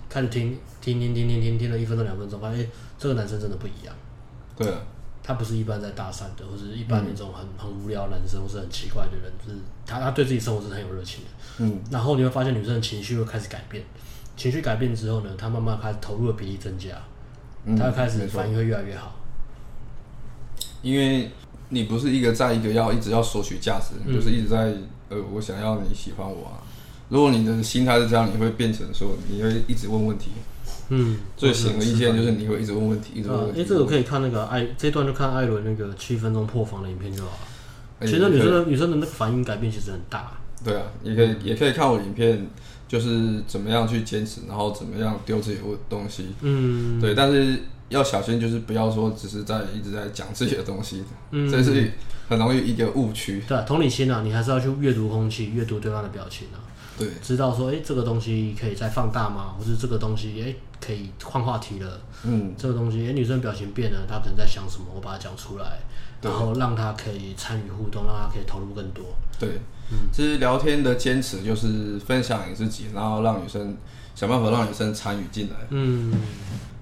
[0.10, 3.93] 开始听听听听听听听了一分钟两分钟，发现，这个男生真的不一样。
[4.58, 4.80] 对啊，
[5.28, 11.30] 他不是一般在搭讪的，或者一般那种很、嗯、很无聊的男生，或是很奇怪的人，就是他他对自己生活是很有热情的。
[11.58, 13.84] 嗯，然后你会发现女生的情绪会开始改变，
[14.38, 16.96] 情绪改变之后呢，他慢慢开始投入的比例增加，
[17.78, 19.13] 他会开始反应会越来越好。
[20.82, 21.30] 因为
[21.68, 24.74] 你不是一个在一个要一直要索取价值，你就是一直在
[25.10, 26.63] 呃，我想要你喜欢我啊。
[27.10, 30.32] 如果你的心态是这样，你会变成说你会一直问问题。
[30.89, 33.60] 嗯，最显而易见就是你会一直问问题，一直问问题。
[33.60, 38.08] 哎、啊，这个可以看那个艾这段就看艾伦那个七分钟破防的影片就好了。
[38.08, 40.32] 其实女生的女生的那个反应改变其实很大。
[40.63, 42.48] 对啊，也可以也可以看我影片，
[42.88, 46.28] 就是怎么样去坚持，然后怎么样丢自己的东西。
[46.41, 51.91] 嗯，对，但是要小心，就是不要说只是在一直在讲自己的东西，嗯，这是
[52.30, 53.43] 很容易一个误区。
[53.48, 56.63] 对，同理心啊，你还是要去阅读空气，阅读对方的表情啊。
[56.98, 59.54] 对，知道说，哎、欸，这个东西可以再放大吗？
[59.58, 62.02] 或是这个东西，哎、欸，可以换话题了。
[62.24, 64.86] 嗯，这个东西，哎、欸，女生表情变了，她可能在想什么？
[64.96, 65.78] 我把它讲出来，
[66.24, 69.06] 然后让她可以参与互动，让她可以投入更多。
[69.40, 69.60] 对，
[69.92, 73.78] 嗯，其实聊天的坚持就是分享你自己，然后让女生
[74.16, 75.56] 想办法让女生参与进来。
[75.70, 76.12] 嗯，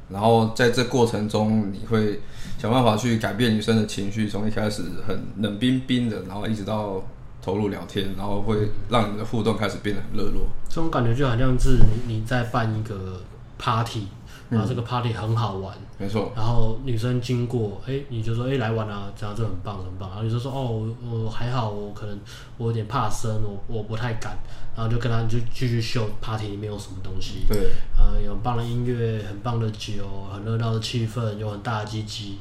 [0.10, 2.22] 然后在这过程中，你会
[2.58, 7.04] 想办法去改变女生的情绪，从一开始很冷冰冰的，然后一直到。
[7.46, 10.48] 投入聊天，然后会让你的互动开始变得很热络。
[10.68, 13.22] 这种感觉就好像是你你在办一个
[13.60, 14.08] party，
[14.50, 16.32] 然后这个 party 很好玩，没错。
[16.36, 20.10] 然后女生经过，哎，你就说，哎，来玩啊，这样就很棒，很棒。
[20.10, 22.20] 然后女生说，哦，我还好，我可能
[22.58, 24.36] 我有点怕生，我我不太敢。
[24.76, 27.46] 然后就跟他就继续秀 party 里面有什么东西。
[27.48, 30.04] 对，呃，有很棒的音乐，很棒的酒，
[30.34, 32.40] 很热闹的气氛，有很大的鸡鸡。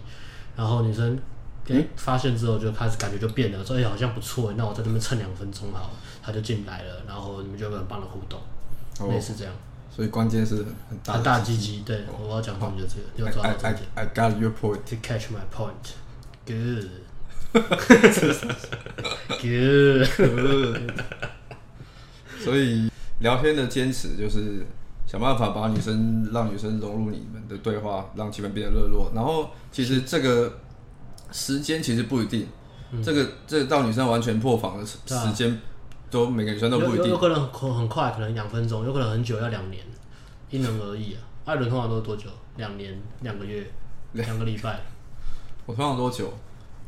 [0.57, 1.19] 然后女生。
[1.69, 5.91] 哎、欸，发现之后就开始感觉就变了，说哎、欸、好像不错，那我在这边蹭两分钟好，
[6.23, 8.39] 他就进来了，然后你们就有很棒的互动，
[9.01, 9.55] 哦、类似这样。
[9.91, 10.57] 所以关键是
[10.91, 13.83] 很大很大鸡鸡，对，哦、我要讲的就这个，要抓到重点。
[13.95, 14.81] I, I, I got your point.
[14.85, 15.95] To catch my point.
[16.45, 16.91] Good.
[19.41, 20.93] Good.
[22.45, 24.67] 所以聊天的坚持就是
[25.07, 29.11] 想办法把女生让女生融入你们的对话，让气氛变得热络。
[29.15, 30.59] 然后其实这个。
[31.35, 32.47] 时间其实不一定，
[32.93, 34.97] 嗯、这个这个到女生完全破防的时
[35.35, 35.59] 间，啊、
[36.09, 37.07] 都每个女生都不一定。
[37.07, 39.83] 有，有可能很很快，可能两分钟；有可能很久，要两年，
[40.49, 41.19] 因人而异啊。
[41.45, 42.29] 艾伦通常都是多久？
[42.57, 43.69] 两年、两个月、
[44.13, 44.81] 两个礼拜。
[45.67, 46.33] 我通常多久？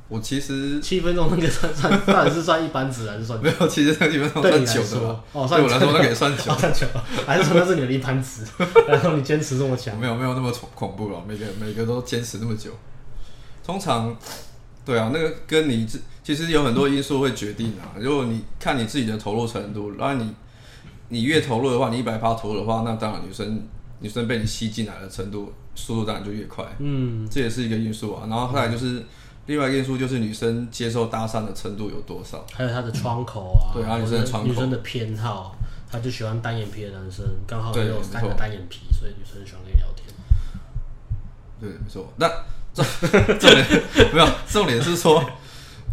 [0.09, 3.43] 我其实七分钟那个算 算，到底是算一般值还是算？
[3.43, 5.23] 没有，其实那基本上算久的。
[5.33, 6.87] 哦，对我来说那可以算 久，算久，
[7.27, 8.45] 还是说那是你的一般值？
[8.87, 9.99] 然后你坚持这么强？
[9.99, 12.71] 没有没有那么恐怖了，每个每个都坚持那么久。
[13.67, 14.17] 通常
[14.85, 17.99] 对啊，那个跟你自其实有很多因素会决定啊。
[17.99, 20.33] 如果你看你自己的投入程度，然后你
[21.09, 23.67] 你越投入的话，你一百趴投入的话，那当然女生
[23.99, 26.65] 女生被你吸进来的程度速度当然就越快。
[26.79, 28.27] 嗯，这也是一个因素啊。
[28.29, 29.03] 然后后来就是。
[29.49, 35.55] 另外一个因素就是女生接受搭讪的程度有多少，还有她的窗口啊，对啊，女生的窗口，女生的偏好，
[35.89, 40.13] 她就喜欢单眼皮的男生，刚好也有三个单眼皮，所以女生喜欢跟你聊天。
[41.61, 42.13] 对，没错。
[42.17, 42.29] 那
[42.77, 42.85] 重
[43.41, 43.67] 重点
[44.13, 45.25] 没有，重点是说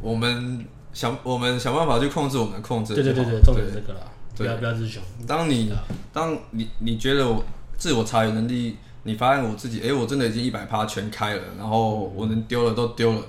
[0.02, 2.94] 我们想我们想办法去控制我们的控制。
[2.94, 4.02] 对对对对，重点是这个啦，
[4.36, 5.02] 不要不要自雄。
[5.26, 5.72] 当你
[6.12, 7.44] 当你你觉得我
[7.78, 13.22] 自我察觉能力，你发现我自己，哎，我真的已经一百趴全开了，然后我能丢了都丢了。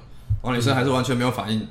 [0.43, 1.67] 王女生还是完全没有反应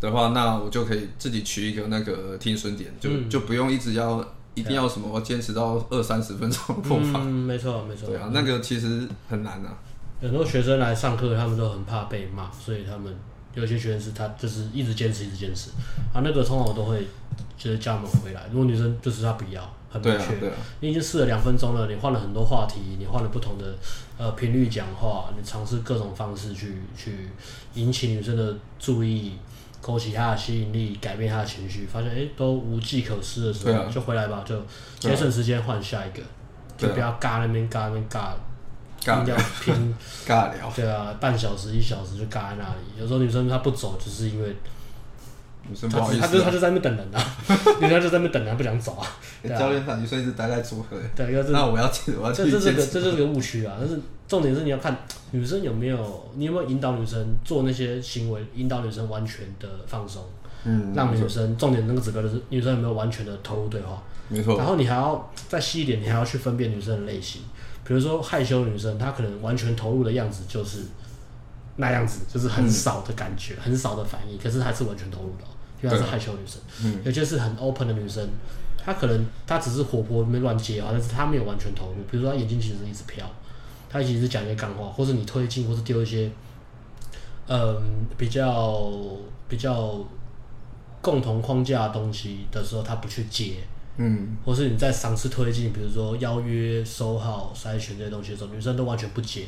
[0.00, 7.22] 的话，那我就可以自己取一个那个停损点，就、嗯、就不用一直要一定要什么，我坚持到二三十分钟破防。
[7.22, 8.08] 嗯，没错没错。
[8.08, 9.78] 对啊，那个其实很难啊。
[10.20, 13.14] 很多学生来上课，他们都很怕被骂，所以他们
[13.54, 15.70] 有些学生是他就是一直坚持一直坚持
[16.12, 16.22] 啊。
[16.24, 17.06] 那个通常我都会
[17.56, 18.42] 就是叫他们回来。
[18.50, 23.74] 如果女生就是她不要，很明确，对啊对啊，你已经试了两分钟了，你换了很多话题，你换了不同的。
[24.16, 27.28] 呃，频率讲话，你尝试各种方式去去
[27.74, 29.32] 引起女生的注意，
[29.80, 34.56] 勾起她的吸引力，改变她的情绪，发现哎、欸、都无计可施的时候，啊、就回来吧，就
[35.00, 36.28] 节省时间换下一个，啊、
[36.78, 38.28] 就不要尬那边尬那边尬，
[39.04, 39.94] 尬聊拼
[40.26, 44.56] 尬聊，对啊，半小时一小时就尬在那里，有时候女生她不走，就是因为。
[45.66, 47.36] 女生不好意思、啊，他就她就在那边等人啊，
[47.80, 49.06] 女生就在那边等人，不想走啊。
[49.58, 52.50] 教练看女生一直待在组合，对，要那我要去，我要去。
[52.50, 53.74] 这这是个这是个误区啊！
[53.80, 54.94] 但是重点是你要看
[55.30, 60.22] 女生有没有，你有没有引导女生做那些行为，引导女生完全的放松，
[60.64, 64.56] 嗯，让女生重点那个指标就是女生有没有完全的投入对话，没错。
[64.56, 67.42] 然后你还要再细一点，你还要去分辨女生的类型，
[67.84, 70.78] 比如说害羞女生，她可能完全投入的样子就是
[71.76, 75.44] 那样子，就是很少的感觉，嗯、很少的反应，可是她是完全投入的。
[75.82, 78.26] 因为她是害羞女生，嗯、有些是很 open 的女生，
[78.82, 81.96] 她可能她只是活泼没乱接啊，但是她没有完全投入。
[82.10, 83.26] 比如说她眼睛其实一直飘，
[83.90, 86.30] 她其实讲一些干话，或是你推进，或是丢一些，
[87.48, 88.90] 嗯，比较
[89.46, 90.02] 比较
[91.04, 93.56] 共同框架的东西的时候，他不去接，
[93.98, 99.42] 嗯，或是你在尝试推进，比如说邀约、收号、筛选这些东西的时候，女生都完全不接。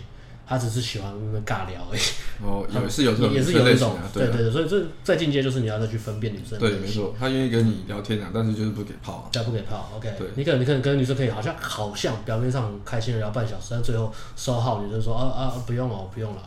[0.48, 1.12] 他只是喜欢
[1.44, 2.00] 尬聊而已。
[2.40, 6.56] 哦， 也是有这种，也是有一种，对对对，所以这再进阶就是你要再去分辨女生。
[6.56, 9.28] 对，没错，他愿意跟你聊天啊，但是就是不给泡。
[9.32, 9.90] 对，不给泡。
[9.96, 10.08] OK。
[10.16, 16.42] 对，你可能你可能跟女生可以好像好像表面上很开心的聊半小时，但最后收号，女生说啊啊不用了，不用了，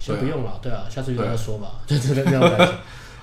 [0.00, 2.74] 先不用了，对啊，下次有再说吧，就这个这样感觉。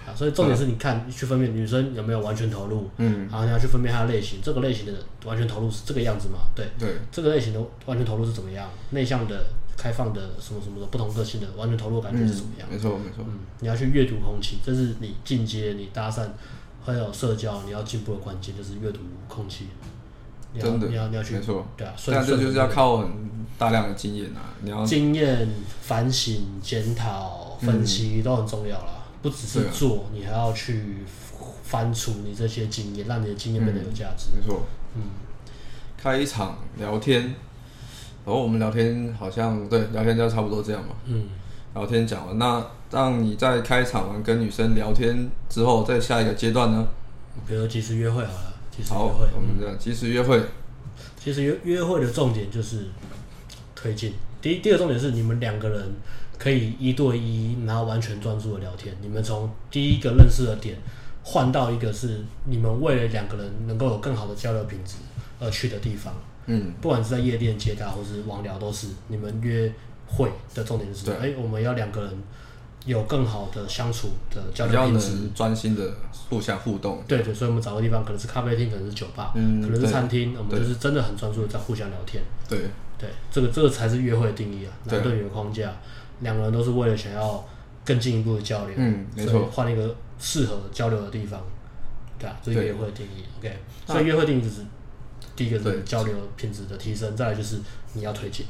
[0.08, 4.94] 啊，所以重点是你看去分辨女生有没有完全投入，嗯，然后你要去分辨她的类型，这个类型的
[5.26, 6.40] 完全投入是这个样子嘛？
[6.56, 8.70] 对对，这个类型的完全投入是怎么样？
[8.92, 9.46] 内向的。
[9.78, 12.68] 开放的什么什么的不同个性的完全投入感觉是怎么样？
[12.70, 13.26] 没错没错。
[13.28, 16.28] 嗯，你要去阅读空气，这是你进阶、你搭讪
[16.86, 19.70] 还有社交你要进步的关键，就是阅读空气。
[20.60, 21.94] 真的，你要你要去，没错，对啊。
[22.06, 23.08] 但这就是要靠很
[23.58, 24.54] 大量的经验啊！
[24.62, 25.50] 你要经验、
[25.82, 29.01] 反省、检讨、分析都很重要啦。
[29.22, 30.98] 不只是做，你还要去
[31.64, 34.32] 翻出你这些经验，让你的经验变得有价值。
[34.36, 34.64] 没错，
[34.96, 35.04] 嗯，
[35.98, 37.34] 开一场聊天。
[38.24, 40.96] 然后我们聊天好像对聊天就差不多这样嘛。
[41.06, 41.30] 嗯，
[41.74, 46.88] 聊天讲完，那让你在开场完跟女生聊天之后，在下一个阶段呢？
[47.48, 49.26] 比如即时约会好了，即时约会。
[49.28, 50.40] 好，我们这样即时约会。
[51.18, 52.88] 其实约约会的重点就是
[53.74, 54.14] 推进。
[54.42, 55.92] 第一，第二重点是你们两个人
[56.42, 58.96] 可以一对一，然后完全专注的聊天。
[59.00, 60.76] 你们从第一个认识的点
[61.24, 64.96] 换到一个是你们为了两个人能够有更好的交流品质
[65.40, 66.12] 而去的地方。
[66.48, 69.72] 嗯，不管是在夜店接搭或是网聊，都是你们约
[70.08, 72.24] 会的重点是，哎我们要两个人
[72.88, 75.94] 有更好的相处的交流品质，专心的
[76.28, 77.04] 互相互动。
[77.08, 82.24] 对对，所以我们找个地方，可能是咖啡厅，可能是酒吧，嗯，可能是餐厅，我们就是真的很专注的在互相聊天。
[82.50, 82.62] 对。
[82.98, 85.74] 对，这个这个才是约会的定义啊，男对女的框架，
[86.22, 87.44] 两个人都是为了想要
[87.86, 91.40] 更进一步的交流，嗯，没错，换一个适合交流的地方，
[92.18, 93.24] 对啊，这是约会的定义。
[93.40, 93.56] OK，
[93.86, 94.62] 所以约会定义就是。
[95.34, 97.58] 第一个是交流品质的提升，再来就是
[97.94, 98.46] 你要推进。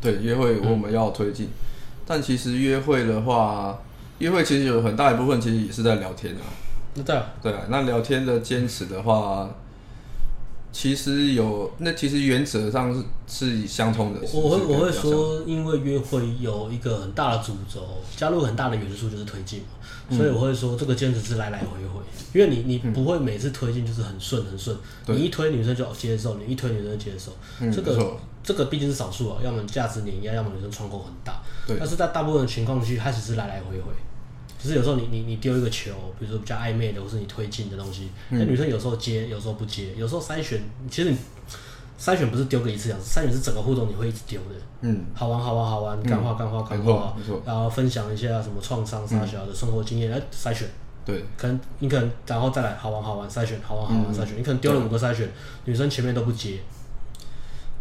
[0.00, 1.50] 对，约会我们要推进，嗯、
[2.06, 3.78] 但其实约会的话，
[4.18, 6.40] 约会其实有很大一部分其实也是在聊天啊。
[6.94, 9.50] 那对啊，对啊，那聊天的坚持的话，
[10.76, 14.20] 其实有那其实原则上是是相通的。
[14.34, 17.80] 我会我会说，因为约会有一个很大的主轴，
[18.14, 20.14] 加入很大的元素就是推进嘛。
[20.14, 22.00] 所以我会说，这个坚持是来来回回，
[22.34, 27.32] 因为你你不会每次推进就是很顺很顺，你一推女生就接受，你一推女生就接受，
[27.72, 31.78] 这个这个毕竟是少数啊，要么价值碾压，要么女生窗口很大，对。
[31.80, 33.90] 但是在大部分的情况下，它只是来来回回。
[34.66, 41.16] 只是有时候你你你丢一个球，比如说比较暧昧的，或是你推进的东西，那、嗯、女生有时候接，有时候不接，有时候筛选，其实你
[42.00, 44.56] 筛选不是丢个一次两次，筛选是整个互动你会一直丢的。
[44.80, 47.40] 嗯，好玩好玩好玩，干话干话干话，没错。
[47.46, 50.68] 然后分享一下什么创伤、啥小的生活经验来筛选。
[51.04, 55.30] 对，可能你可能然后再来好玩好玩筛选，好玩好玩筛选，你可能丢了五个筛选，
[55.64, 56.58] 女生前面都不接。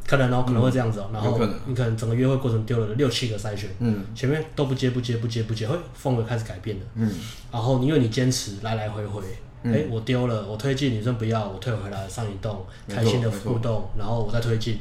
[0.07, 7.11] 可能哦，可能会这样子哦、喔，然后你可能整个约会过程丢了六七个筛选，嗯，前面都不接不接不接不接，会风格开始改变了，嗯，
[7.51, 9.23] 然后因为你坚持来来回回，
[9.63, 14.77] 哎、欸，我丢了，我推进，女生不要，我退回来上移动，开心的互动，然后我再推进，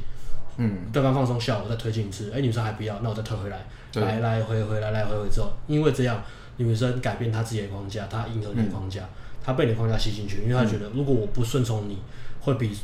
[0.58, 6.22] 嗯，对方放松笑，我再推进一次，哎、欸，女生还不要，那我再退回来，来来回回来来回回之后，因为这样
[6.58, 9.00] 女生改变她自己的框架，她迎合你的框架，
[9.42, 11.96] 她、嗯、被你的框架吸进去，因为她觉得如果我不顺从你，
[12.40, 12.76] 会比。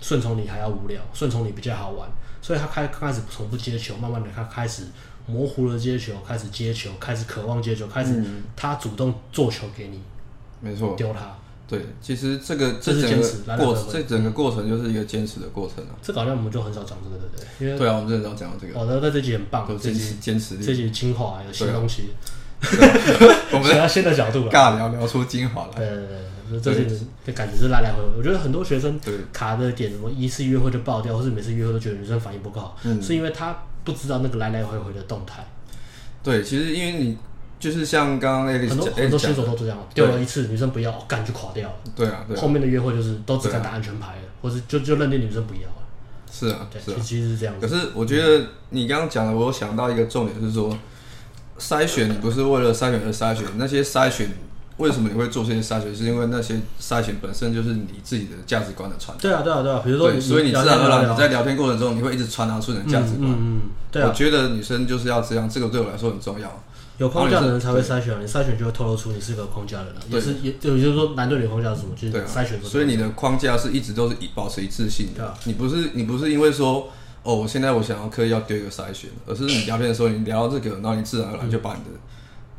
[0.00, 2.08] 顺从你还要无聊，顺从你比较好玩，
[2.40, 4.84] 所以他开开始从不接球，慢慢的他开始
[5.26, 8.22] 模糊了接球，开始接球，开始渴望接球，开始
[8.54, 10.00] 他主动做球给你，
[10.60, 11.36] 没错，丢他。
[11.68, 15.90] 对，其实这个这整个过这整个过程就是一个坚持的过程啊。
[16.00, 17.66] 这个好像我们就很少讲这个，对不对？
[17.66, 18.78] 因为对啊，我们很少讲到这个。
[18.78, 22.10] 哦，那那这集很棒，这集坚持，这集精华有新东西。
[23.50, 25.78] 我们要新的角度尬聊聊出精华来。
[25.78, 26.18] 对对对。
[26.62, 26.84] 这些
[27.24, 28.98] 的感觉是来来回回，我觉得很多学生
[29.32, 35.44] 卡的点，什么一次约会就爆掉，或是每次约会都觉得女生反应不够好，嗯，是因为他不知道那个来来回回的动态。
[36.22, 37.16] 对，其实因为你
[37.58, 41.74] 就是像刚刚那个很多很多新手都这样，丢了一次女生不要，干就垮掉了。
[41.94, 42.36] 对啊，对。
[42.36, 45.86] 后面的约会就是都只敢打安全牌了，或是就就认定女生不要了。
[46.30, 47.54] 是啊，对，其实是这样。
[47.60, 50.76] 可是我觉得你刚刚讲的，我有想到一个重点是说，
[51.58, 54.28] 筛选你不是为了筛选而筛选，那些筛选。
[54.78, 55.94] 为什么你会做这些筛选？
[55.94, 59.22] 是因为那些筛选本身就是你自己的价值观的传达。
[59.22, 59.80] 对啊，对啊，对啊。
[59.84, 63.22] 比如说，所以你自然而然你在聊天过程中，你会一直传达出你的价值观。
[63.22, 63.60] 嗯，嗯，
[63.90, 64.08] 对啊。
[64.08, 66.62] 我觉得女生就是要这样，这个对我来说很重要。
[66.98, 69.94] 有框架的人才会筛选，你筛选就会透露出你是个框架的人。
[70.10, 71.94] 也是，也就也就是说，男对女框架是什么？
[71.94, 72.62] 就是筛选。
[72.62, 75.34] 所以你的框架是一直都是以保持一致性的。
[75.44, 76.88] 你不是你不是因为说
[77.22, 81.90] 哦，我现在我想要刻意要丢一个筛选，而是你聊天的时候你聊到这个，然后你自然而然就把你的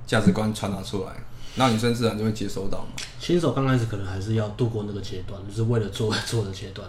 [0.06, 1.12] 价值观传达出来。
[1.58, 2.88] 那女生自然就会接收到嘛。
[3.20, 6.88] 新手刚开始可能还是要度过那个阶段，就是为了做做的阶段，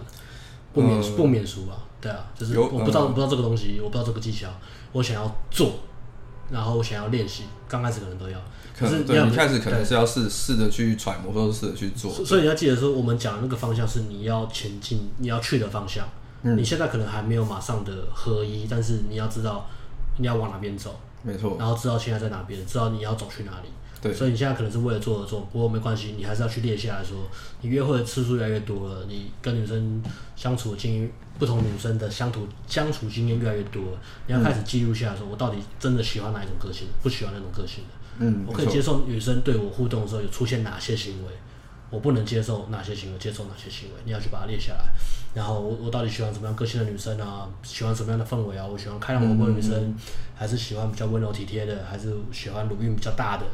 [0.73, 1.83] 不免、呃、不免俗吧？
[1.99, 4.47] 对啊，就是我不知道、嗯、不知道这个东西，我不知道这个技巧，
[4.93, 5.73] 我想要做，
[6.49, 8.39] 然后我想要练习，刚开始可能都要。
[8.77, 12.09] 可是对，你开始可能是要试试着去揣摩，或者试着去做。
[12.23, 16.07] 所以你要记得说，我们讲的那个方向是你要前进、你要去的方向。
[16.43, 16.57] 嗯。
[16.57, 19.67] 你现在可能还没有马上的合一，但是你要知道
[20.17, 21.57] 你要往哪边走，没错。
[21.59, 23.67] 然后知道现在在哪边，知道你要走去哪里。
[24.01, 27.17] 对，所以你现在可能是为了做而做，不过没关系，你还是要去列下来说，
[27.61, 30.01] 你约会的次数越来越多了，你跟女生
[30.35, 41.33] 相处的经验，不同女生的相处相处经验越来越多了，你要开始记录下来说，我到底真的喜欢哪一种个性，不喜欢那种个性的，嗯，我可以接受女生对我互动的时候有出现哪些行为，
[41.89, 44.85] 我不能接受哪些行为，接受哪些行为，你要去把它列下来。
[45.31, 47.47] 然后我我到底喜欢什么样个性的女生啊？
[47.61, 48.65] 喜欢什么样的氛围啊？
[48.65, 49.95] 我喜欢开朗活泼的女生，嗯嗯嗯，
[50.35, 51.85] 还是喜欢比较温柔体贴的？
[51.85, 53.45] 还是喜欢乳晕比较大的？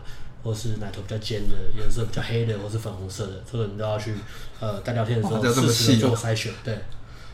[0.45, 4.13] 或是奶头比较尖的，颜色比较黑的，或是粉红色的，这个你都要去，
[4.59, 6.53] 呃，在聊天的时候适时的做筛选。
[6.63, 6.75] 对，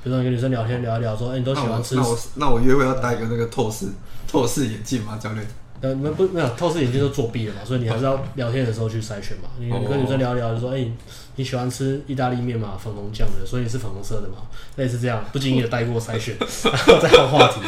[0.01, 1.95] 比如说你跟女生聊天聊一聊，说，哎、欸，你都喜欢吃？
[1.95, 3.87] 那我那我约会要戴一个那个透视
[4.25, 5.45] 透视眼镜吗，教练？
[5.81, 7.59] 呃，你们不没有透视眼镜都作弊了嘛？
[7.65, 9.49] 所以你还是要聊天的时候去筛选嘛。
[9.59, 10.93] 你你跟女生聊一聊，就说，哎、欸，
[11.35, 12.77] 你喜欢吃意大利面嘛？
[12.81, 14.37] 粉红酱的，所以你是粉红色的嘛？
[14.77, 17.59] 类似这样，不经意的带过筛选， 然后再换话题，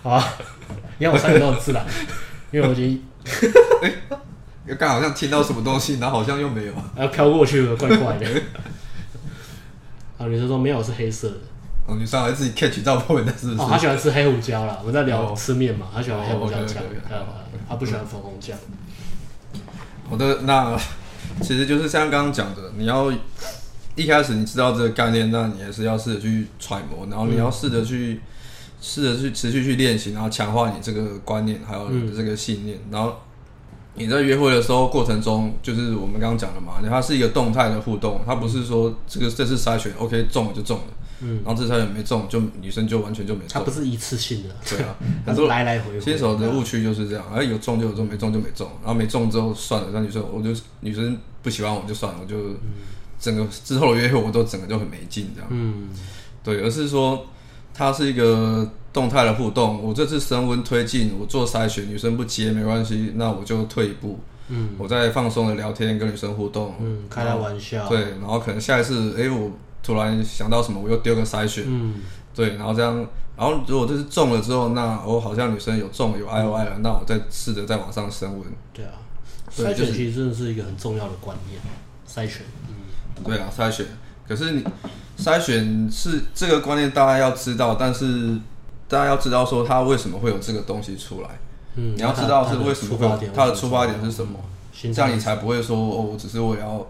[0.00, 0.34] 好吧？
[0.98, 1.84] 你看我筛选都很自然，
[2.52, 3.02] 因为我已经。
[4.64, 8.26] 又刚好像听到什么东西，然后好像又没有，然后飘过去了，怪怪的。
[10.18, 11.34] 啊，女生说没有，是黑色的。
[11.84, 13.58] 哦，女生还自己 catch 到部分的是不是？
[13.60, 14.78] 哦，她喜欢吃黑胡椒啦。
[14.80, 16.80] 我们在聊吃面嘛，她喜欢黑胡椒酱，
[17.68, 18.56] 她不喜欢粉红酱。
[20.08, 20.78] 好的，那
[21.40, 23.12] 其实就是像刚刚讲的，你要
[23.96, 28.20] 一开始你知道这个概念，那你还是要试着去揣摩，然后你要试着去
[28.80, 33.20] 试着去持续去练习，然后强化你这个观念，还有你的这个信念，然后。
[33.94, 40.84] 你在约会的时候过程中，就是我们刚刚讲的嘛，它是一个动态的互动，它不是说这个这次筛选 OK 中了就中了，
[41.20, 43.48] 嗯，然后这次筛选没中，就女生就完全就没中。
[43.50, 46.00] 它不是一次性的，对啊，很多来来回回。
[46.00, 52.36] 新手的误区就是这样，哎，有中就有中，没中就没中，然后没中之后算了，那女生我就女生不喜欢我就算了，我就
[53.20, 55.90] 整个之后的约会我都整个就很没劲这样，嗯，
[56.42, 57.26] 对，而是说
[57.74, 58.68] 它是一个。
[58.92, 64.18] 动态的互动，我这次升温推进，我做筛选，女生不接没关系，那我就退一步，
[64.48, 69.50] 嗯，我再放松的聊天，跟女生互动，嗯，开她玩笑，对，然后可能下一次，哎、欸，我
[69.82, 71.94] 突然想到什么，我又丢个筛选，嗯，
[72.34, 78.42] 对，然后这样，然然后如果这是中了之后，那我好像女生有中有 I O I 了，嗯、那我再试着再往上升温。
[78.72, 78.92] 对啊，
[79.52, 81.60] 筛选其实真的是一个很重要的观念，
[82.08, 82.46] 筛选。
[82.68, 83.84] 嗯，对啊，筛选。
[84.28, 84.64] 可是你
[85.18, 88.38] 筛选是这个观念，大家要知道，但是
[88.92, 91.28] 大家要知道说他为什么会有这个东西出来。
[91.76, 94.38] 嗯，你要知道是为什么会有它的出发点是什么，
[94.78, 96.86] 这样你才不会说哦，我只是为了要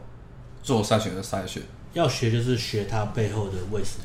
[0.65, 1.63] 做筛选的筛选。
[1.93, 4.05] 要学就是学它背后的为什么。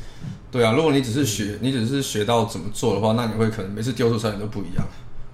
[0.52, 4.86] 对啊，如果你只是学，你只是学到怎么做的话，那你会可能每次丢出筛选都不一样。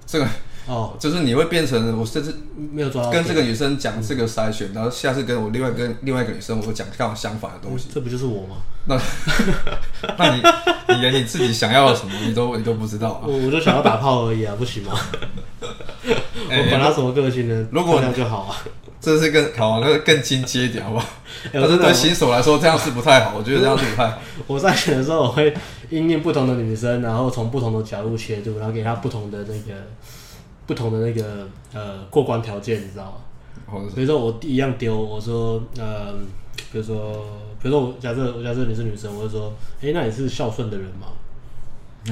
[0.06, 0.26] 这个。
[0.66, 2.34] 哦，就是你会变成我甚至
[2.72, 7.90] 没有抓到跟这个女生讲这个筛选，然后下次跟我另外跟另外一个女生，我会讲刚好相反的东西。
[7.94, 8.56] 这不就是我吗？
[8.86, 8.98] 那
[10.18, 10.42] 那你
[10.90, 13.22] 你连你自己想要的什么你都 你都不知道啊？
[13.28, 14.94] 我我就想要打炮而已啊，不行吗？
[16.02, 17.68] 我管他什么个性呢？
[17.72, 18.56] 如果这样就好啊。
[19.02, 21.06] 这是更好，那个更亲切一点，好不好？
[21.52, 24.18] 但是对新手来说这样是不太好，我觉得这样是不太好。
[24.48, 25.54] 我在选的时候，我会
[25.90, 29.78] 因应不同的女生，然后从不同的角度切入，然后给她不同的那个。
[30.66, 33.18] 不同的那个呃过关条件，你知道吗？
[33.96, 36.14] 比如说我一样丢，我说呃，
[36.72, 37.26] 比如说
[37.60, 39.52] 比如说我假设我假设你是女生，我就说，
[39.82, 41.08] 哎、欸，那你是孝顺的人吗？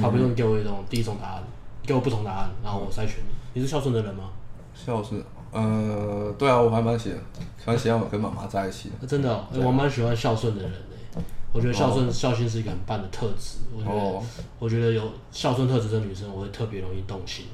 [0.00, 1.42] 好，比如说你给我一种第一种答案，
[1.86, 4.30] 给我不同答案，然后我筛选你，你是孝顺的人吗？
[4.74, 5.22] 孝顺，
[5.52, 7.18] 呃，对啊，我还蛮喜欢，
[7.66, 8.94] 蛮喜欢我跟妈妈在一起的。
[8.96, 11.22] 啊、 真的、喔，我蛮喜欢孝顺的人的、欸。
[11.52, 13.58] 我觉得孝顺孝心是一个很棒的特质。
[13.76, 14.22] 我觉得、哦、
[14.58, 17.44] 我觉得有孝顺特质的女生，我会特别容易动心。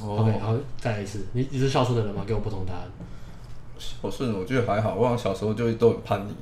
[0.00, 1.26] OK，好，再来一次。
[1.32, 2.22] 你你是孝顺的人吗？
[2.26, 2.82] 给我不同答案。
[3.78, 4.94] 孝顺，我觉得还好。
[4.94, 6.34] 我好像小时候就都很叛逆。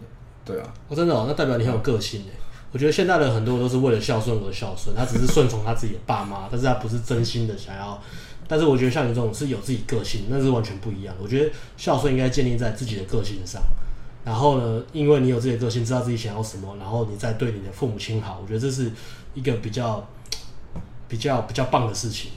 [0.44, 0.72] 对啊。
[0.88, 2.38] 我、哦、真的哦，那代表你很有个性哎。
[2.72, 8.00] 我觉得现在的很多都是为了孝顺而孝顺，他只是顺从他自己的爸妈，但是他不是真心的想要。
[8.46, 11.22] 但是我觉得像你这种是有自己个性，那是完全不一样的。
[11.22, 13.60] 我觉得孝顺应该建立在自己的个性上。
[14.24, 18.92] 然后呢，因为你有自己的个性，知道自己想要什么，然后你再对你的父母亲好，我觉得这是
[19.34, 20.06] 一个比较
[21.08, 22.30] 比较比较棒的事情。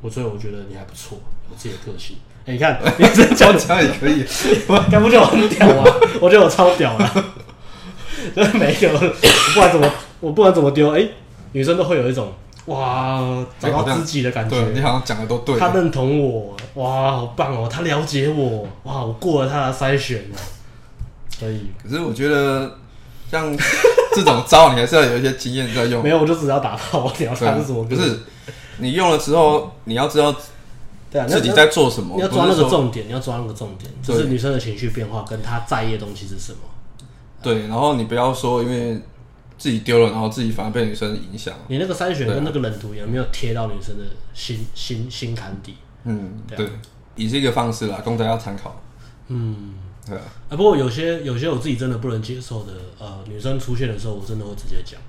[0.00, 1.18] 我所以我觉得你还不错，
[1.50, 2.16] 有自己的个性。
[2.46, 4.24] 哎、欸，你看， 你这样讲也可以，
[4.68, 5.84] 我该不就很屌啊？
[6.20, 7.24] 我觉得我超屌了。
[8.34, 9.90] 就是每一个，我不管怎么，
[10.20, 11.10] 我不管怎么丢，哎、欸，
[11.52, 12.32] 女生都会有一种
[12.66, 14.56] 哇，找到知己的感觉。
[14.58, 15.58] 对，你好像讲的都对。
[15.58, 17.68] 他认同我，哇，好棒哦！
[17.70, 20.36] 他了解我，哇，我过了他的筛选了。
[21.38, 22.78] 所以，可是我觉得
[23.30, 23.56] 像
[24.14, 26.02] 这种招，你还是要有一些经验在用。
[26.02, 27.84] 没有，我就只要打炮，我聊他是什么？
[27.84, 28.20] 不是。
[28.78, 30.34] 你用了之后，你要知道，
[31.10, 32.14] 对啊，自己在做什么。
[32.16, 36.58] 你要抓那个重点，你要抓那个重点，就是女生的情绪变化跟她在意的东西是什么。
[37.42, 39.00] 对，然后你不要说，因为
[39.56, 41.54] 自己丢了，然后自己反而被女生影响。
[41.68, 44.04] 你那个筛选跟那个冷读有没有贴到女生的
[44.34, 45.74] 心心心坎底？
[46.04, 46.68] 嗯，对，
[47.16, 48.80] 也是一个方式啦，供大家参考。
[49.28, 49.74] 嗯，
[50.06, 50.22] 对啊。
[50.48, 55.00] 啊，不过有些有些我自己真的不能接受的，呃，女生出现的时候，我真的会直接讲。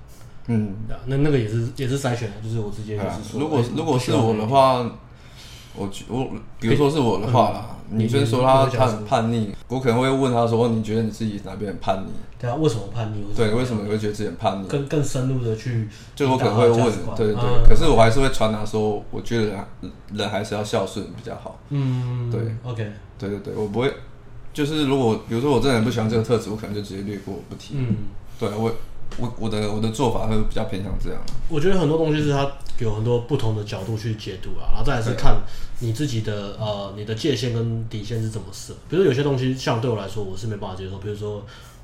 [0.52, 0.74] 嗯，
[1.06, 4.80] 那那个也是也是筛选的，就是我直接就是说，如果如果是我的话，
[5.76, 6.28] 我我
[6.60, 12.10] 比如说是我的话啦，女生说她她很叛逆，我可能会问她说，你觉得你自己哪边很叛逆？
[12.42, 13.24] 对啊，为什么叛逆？
[13.36, 14.68] 对，为什么你会觉得自己很叛逆？
[14.68, 16.84] 更更深入的去，就我可能会问，
[17.16, 19.60] 对对对，可是我还是会传达说，我觉得人
[20.14, 21.60] 人还是要孝顺比较好。
[21.70, 23.94] 嗯，对，OK，对对对，我不会，
[24.52, 27.76] 就是如果比如说我真的很不喜欢这个特质，我可能就直接略过不提。
[27.78, 27.96] 嗯，
[28.40, 28.72] 对我。
[29.18, 31.22] 我我的我的做法会比较偏向这样。
[31.50, 35.42] 我觉得很多东西是它有很多不同的角度去解读啊，然后再来是看
[35.80, 38.74] 你自己的呃你的界限跟底线是怎么设。
[38.88, 41.44] 比如说有些东西像对我来说我是没办法接受，比如说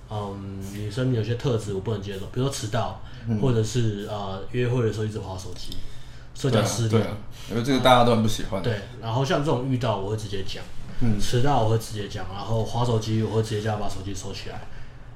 [0.09, 5.75] 嗯女生有些特质我不能接受，比如说迟到，嗯、或者是呃约会的时候一直划手机，
[6.33, 7.03] 社交失联，
[7.49, 8.61] 因为这个大家都很不喜欢。
[8.61, 10.63] 对，然后像这种遇到我会直接讲，
[11.01, 14.61] 嗯，迟到我会直接讲，然后划手机我会直接叫他把手机收起来。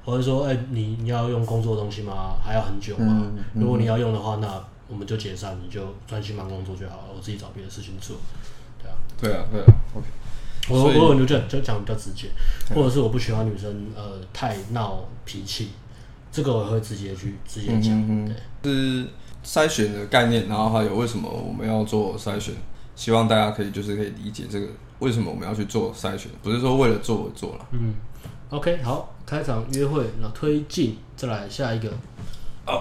[0.05, 2.35] 或者说，哎、欸，你你要用工作的东西吗？
[2.43, 3.05] 还要很久吗？
[3.09, 7.03] 嗯嗯、如果你要用的话，那我们就解散，你就专心忙工作就好了。
[7.15, 8.15] 我自己找别的事情做，
[8.81, 9.65] 对啊，对啊，对啊。
[9.93, 10.07] OK，
[10.69, 12.29] 我我就这样就讲比较直接，
[12.73, 15.69] 或者是我不喜欢女生呃太闹脾气，
[16.31, 17.91] 这个我会直接去直接讲。
[17.91, 19.05] 嗯、对，是
[19.43, 22.55] 筛选的概念，然后还有为什么我们要做筛选，
[22.95, 24.67] 希望大家可以就是可以理解这个
[24.99, 27.65] 为什么我们要去做筛选，不是说为了做而做了。
[27.71, 27.93] 嗯。
[28.49, 31.88] OK，好，开场约会，然后推进，再来下一个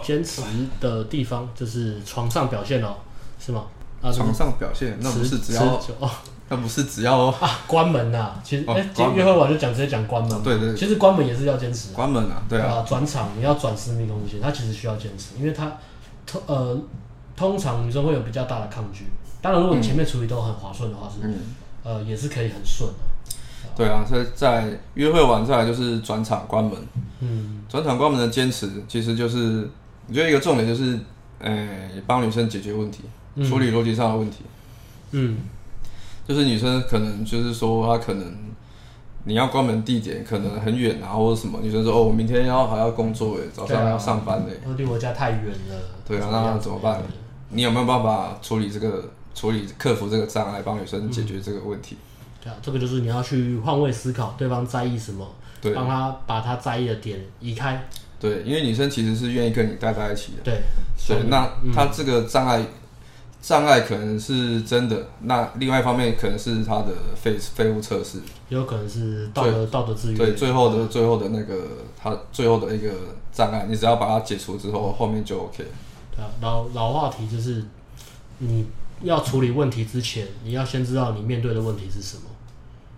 [0.03, 0.41] 坚持
[0.81, 2.95] 的地方就是床上表现哦，
[3.39, 3.65] 是吗？
[4.01, 5.63] 啊，床上表现，那不是只要
[5.99, 6.11] 哦，
[6.49, 15.77] 那不是只要 啊，关门呐，其实哎，今天约会完就讲直接讲关门，对对，其实关门也是要坚持，关门啊，对啊，转场你要转私密空间，它其实需要坚持，因为它
[16.27, 16.79] 通呃
[17.37, 19.05] 通常女生会有比较大的抗拒，
[19.43, 21.29] 当然如果你前面处理都很滑顺的话是，
[21.85, 22.95] 呃也是可以很顺的。
[23.79, 26.73] 对啊，所以在约会完再来就是转场关门。
[27.21, 29.71] 嗯，转场关门的坚持，其实就是
[30.09, 30.99] 我觉得一个重点就是
[31.39, 33.05] 哎，帮女生解决问题，
[33.49, 34.39] 处理逻辑上的问题。
[35.13, 35.39] 嗯，
[36.27, 38.35] 就是女生可能就是说她可能
[39.23, 45.77] 你要关门地点可能很远啊，或者什么，女生说哦，我明天要还要工作哎，早上要上班哎，离我家太远了。
[46.05, 47.01] 对啊，那怎么办？
[47.51, 49.05] 你有没有办法处理这个
[49.37, 51.97] 处理克服这个障碍，帮女生解决这个问题？
[52.43, 55.27] 对啊，这个就是你要去换位思考，对方在意什么，
[55.61, 57.89] 对，帮他把他在意的点移开。
[58.21, 60.43] 对，因为女生其实是愿意跟你待在一起的。
[60.45, 60.61] 对，
[61.07, 62.65] 对，那她这个障碍。
[63.41, 68.19] 障碍可能是真的，那另外一方面可能是他的废废物测试，
[68.49, 70.19] 也有可能是道德道德制约。
[70.19, 71.55] 对，最后的最后的那个
[71.97, 72.91] 他最后的一个
[73.33, 75.65] 障碍，你只要把它解除之后，后面就 OK。
[76.17, 77.65] 对啊，老老话题就是，
[78.39, 78.67] 你
[79.03, 82.23] 要处理问题之前，你要先知道你面对的问题是什么。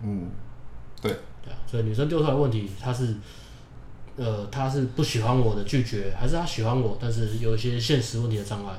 [0.03, 0.29] 嗯，
[1.01, 1.11] 对。
[1.43, 3.15] 对啊，所以女生丢出来问题，她是
[4.15, 8.73] 呃，她是不喜欢我的拒绝，还是她喜欢我，但是有一些现实问题的障碍。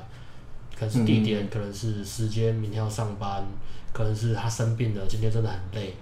[0.75, 3.43] 可能是地点，可能是时间，明天要上班，
[3.93, 5.93] 可能是她生病了，今天真的很累。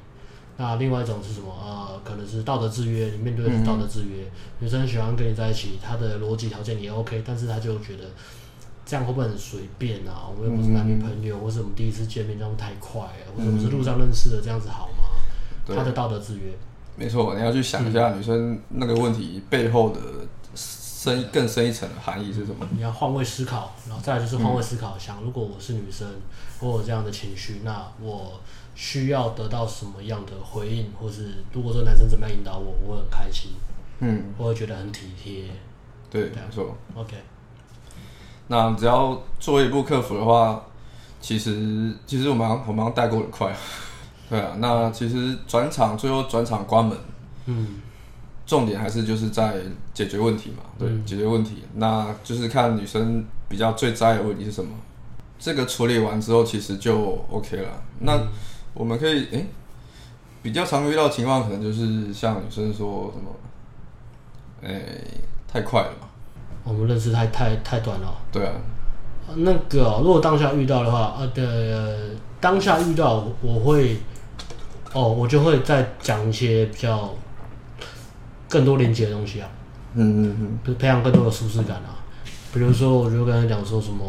[0.57, 1.51] 那另外一种是什么？
[1.61, 4.23] 呃，可能是道德制约，你面对的是道德制约。
[4.59, 8.03] 女生喜欢跟你在一起，她的逻辑条件也 OK，但是她就觉得
[8.85, 10.29] 这样会不会很随便啊？
[10.29, 14.87] 我们又不是男女朋友，嗯、或是我们第一次见面这样太快了，或者我们是路上认识的，这样子好？
[15.67, 16.51] 她、嗯、的道德制约。
[16.95, 19.99] 没错，你要去想一下女生那个问题背后的。
[21.01, 22.63] 深更深一层的含义是什么？
[22.69, 26.07] 你要换位思考，然后再来就是换位思考，嗯、想如果我是女生，
[26.59, 28.39] 我有这样的情绪，那我
[28.75, 33.49] 需要得到什么样的回应，或是如果说男生怎么样引导我，我会很开心，
[33.97, 35.45] 嗯，我会觉得很体贴，
[36.11, 37.17] 对，没错，OK。
[38.49, 40.63] 那只要做一步克服的话，
[41.19, 43.51] 其实其实我们我们带过很快，
[44.31, 44.53] 对啊。
[44.57, 46.97] 那其实转场最后转场关门，
[47.45, 47.67] 嗯。
[48.43, 49.55] 重点还是就是在
[49.93, 54.71] 解决问题嘛，对，嗯、解决问题，那就是看女生比较最在意的问题是什么，
[55.39, 57.69] 这个处理完之后其实就 OK 了。
[57.99, 58.19] 嗯、那
[58.73, 59.45] 我们可以，诶、欸，
[60.41, 63.31] 比较常遇到的情况可能就是像女生说什么，
[64.63, 65.03] 诶、欸，
[65.47, 66.07] 太快了嘛，
[66.65, 68.13] 我们认识太太太短了。
[68.33, 68.53] 对啊，
[69.35, 73.97] 那个、喔、如果当下遇到的话，呃，对，当下遇到我会，
[74.93, 77.13] 哦，我就会再讲一些比较。
[78.51, 79.47] 更多连接的东西啊，
[79.93, 81.95] 嗯嗯嗯，就培养更多的舒适感啊。
[82.53, 84.03] 比如说，我就跟他讲说什么，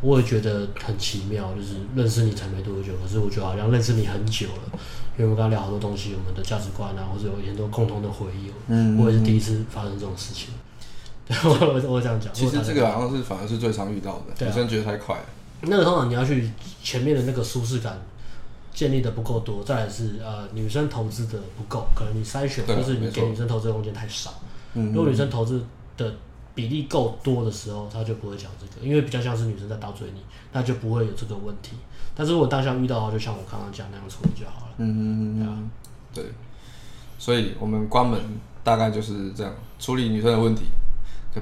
[0.00, 4.78] 我也觉得很奇妙，就是认识你才没多久，可是我觉得好像认识你很久了，
[5.18, 8.52] 因为我们刚刚聊好多东西，我们的价值观啊，或者有很多共同的回忆。
[8.68, 10.50] 嗯，我也是第一次发生这种事情。
[11.42, 15.24] 我我我这样讲，其实这个好像是反而是最常遇到的，女生觉得太快了。
[15.62, 16.48] 那个通常你要去
[16.84, 18.00] 前面的那个舒适感。
[18.76, 24.34] 建立的不够多，再来是呃女生投资的不够，可能你筛选或是你给女生投资的空间太少。
[24.74, 25.64] 嗯，如果女生投资
[25.96, 26.14] 的
[26.54, 30.20] 比例够多的时候，她就不会讲这个，因为比较像是女生在倒追你，
[30.52, 31.72] 那就不会有这个问题。
[32.14, 34.74] 但是如果当下遇到的话，就像我刚刚讲那样处理就好了。
[34.76, 35.70] 嗯嗯嗯，
[36.12, 36.24] 对。
[37.18, 38.20] 所以我们关门
[38.62, 40.64] 大概就是这样处理女生的问题，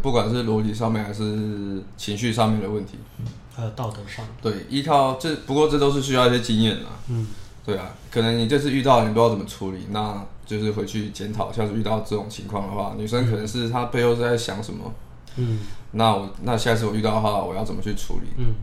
[0.01, 2.97] 不管是逻辑上面还是情绪上面的问题。
[3.55, 6.87] 还有道德上，对，依靠这不过这都是需要一些经验的。
[7.09, 7.27] 嗯，
[7.65, 11.53] 对啊，可能你这次遇到你不知道怎么处理，那就是回去检讨。
[11.53, 14.93] 下次遇到这种情况的话，女生可能是她背后是在想什么？
[15.37, 15.61] 嗯，
[15.93, 18.29] 那我那下次我遇到的话，我要怎么去处理？
[18.39, 18.55] 嗯，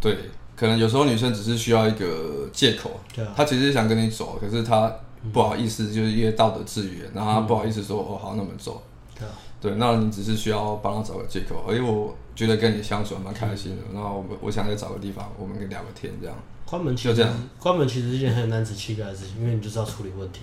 [0.00, 4.92] 对，可能有时候女生只是需要一个借口，对啊，她其实想跟你走，可是她
[5.32, 8.82] 不好意思，就是因为道德制约，然后她不好意思说、嗯、哦好，那么走。
[9.18, 9.32] 对啊，
[9.64, 12.14] 对，那你只是需要帮他找个借口，而且我。
[12.34, 16.36] 觉得跟你相处还蛮开心的，然后我我想再找个地方，我们可以聊个天，这样。
[16.64, 20.40] 关门就这样，关门其实是一件很男子气概的事情，因为你就是要处理问题。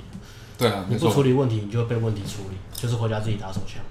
[0.57, 3.83] 对啊，你不处理问题，你就会被问题处理，就是回家自己打手枪。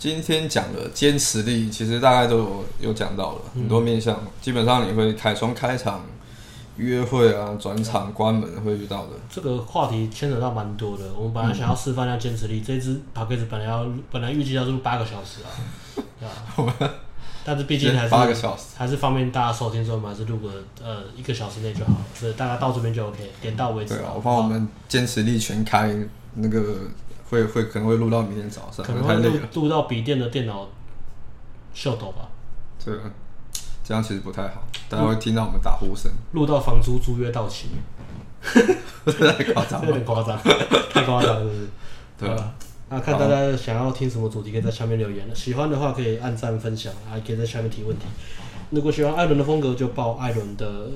[0.00, 6.04] 今天讲的坚持力，其实大概都有有讲到了很多面向，嗯、基本上你会开从开场。
[6.80, 9.12] 约会啊，转场关门会遇到的。
[9.28, 11.04] 这个话题牵扯到蛮多的。
[11.14, 15.48] 我们本来想要示范一下坚持力，嗯、这支 podcast 本来要本来预计要录八个小时啊，
[16.56, 16.94] 对吧？
[17.44, 20.50] 但是毕竟还是八个小时，还是方便大家收听，所以我们还是录个
[20.82, 23.94] 呃一个小时内就好，所以大家到这边就 OK，点到为止。
[23.94, 25.94] 对啊，我怕我们坚持力全开，
[26.34, 26.62] 那个
[27.28, 30.68] 会会可能会录到明天早上，可能会录录到笔电的电脑
[31.74, 32.28] 秀抖吧。
[32.84, 33.10] 对啊。
[33.90, 36.08] 这样其实不太好，大家会听到我们打呼声。
[36.30, 37.70] 录到房租租约到期，
[38.40, 40.38] 太夸张，有点夸张，
[40.92, 41.68] 太夸张了，是不是？
[42.16, 42.54] 对啊。
[42.88, 45.26] 那看大家想要听什么主题，可以在下面留言。
[45.34, 48.04] 喜欢的话可以按赞分享，还可以在下面提问题。
[48.70, 50.88] 如果喜欢艾伦的风格，就报艾伦的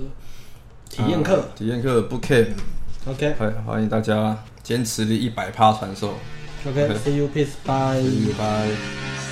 [0.89, 1.45] 体验课。
[1.57, 2.55] 体验课不 can。
[3.09, 3.35] OK，
[3.67, 6.15] 欢迎大家坚持力一百趴传授。
[6.65, 8.01] OK，See you，peace，bye。
[8.01, 9.24] See you，bye。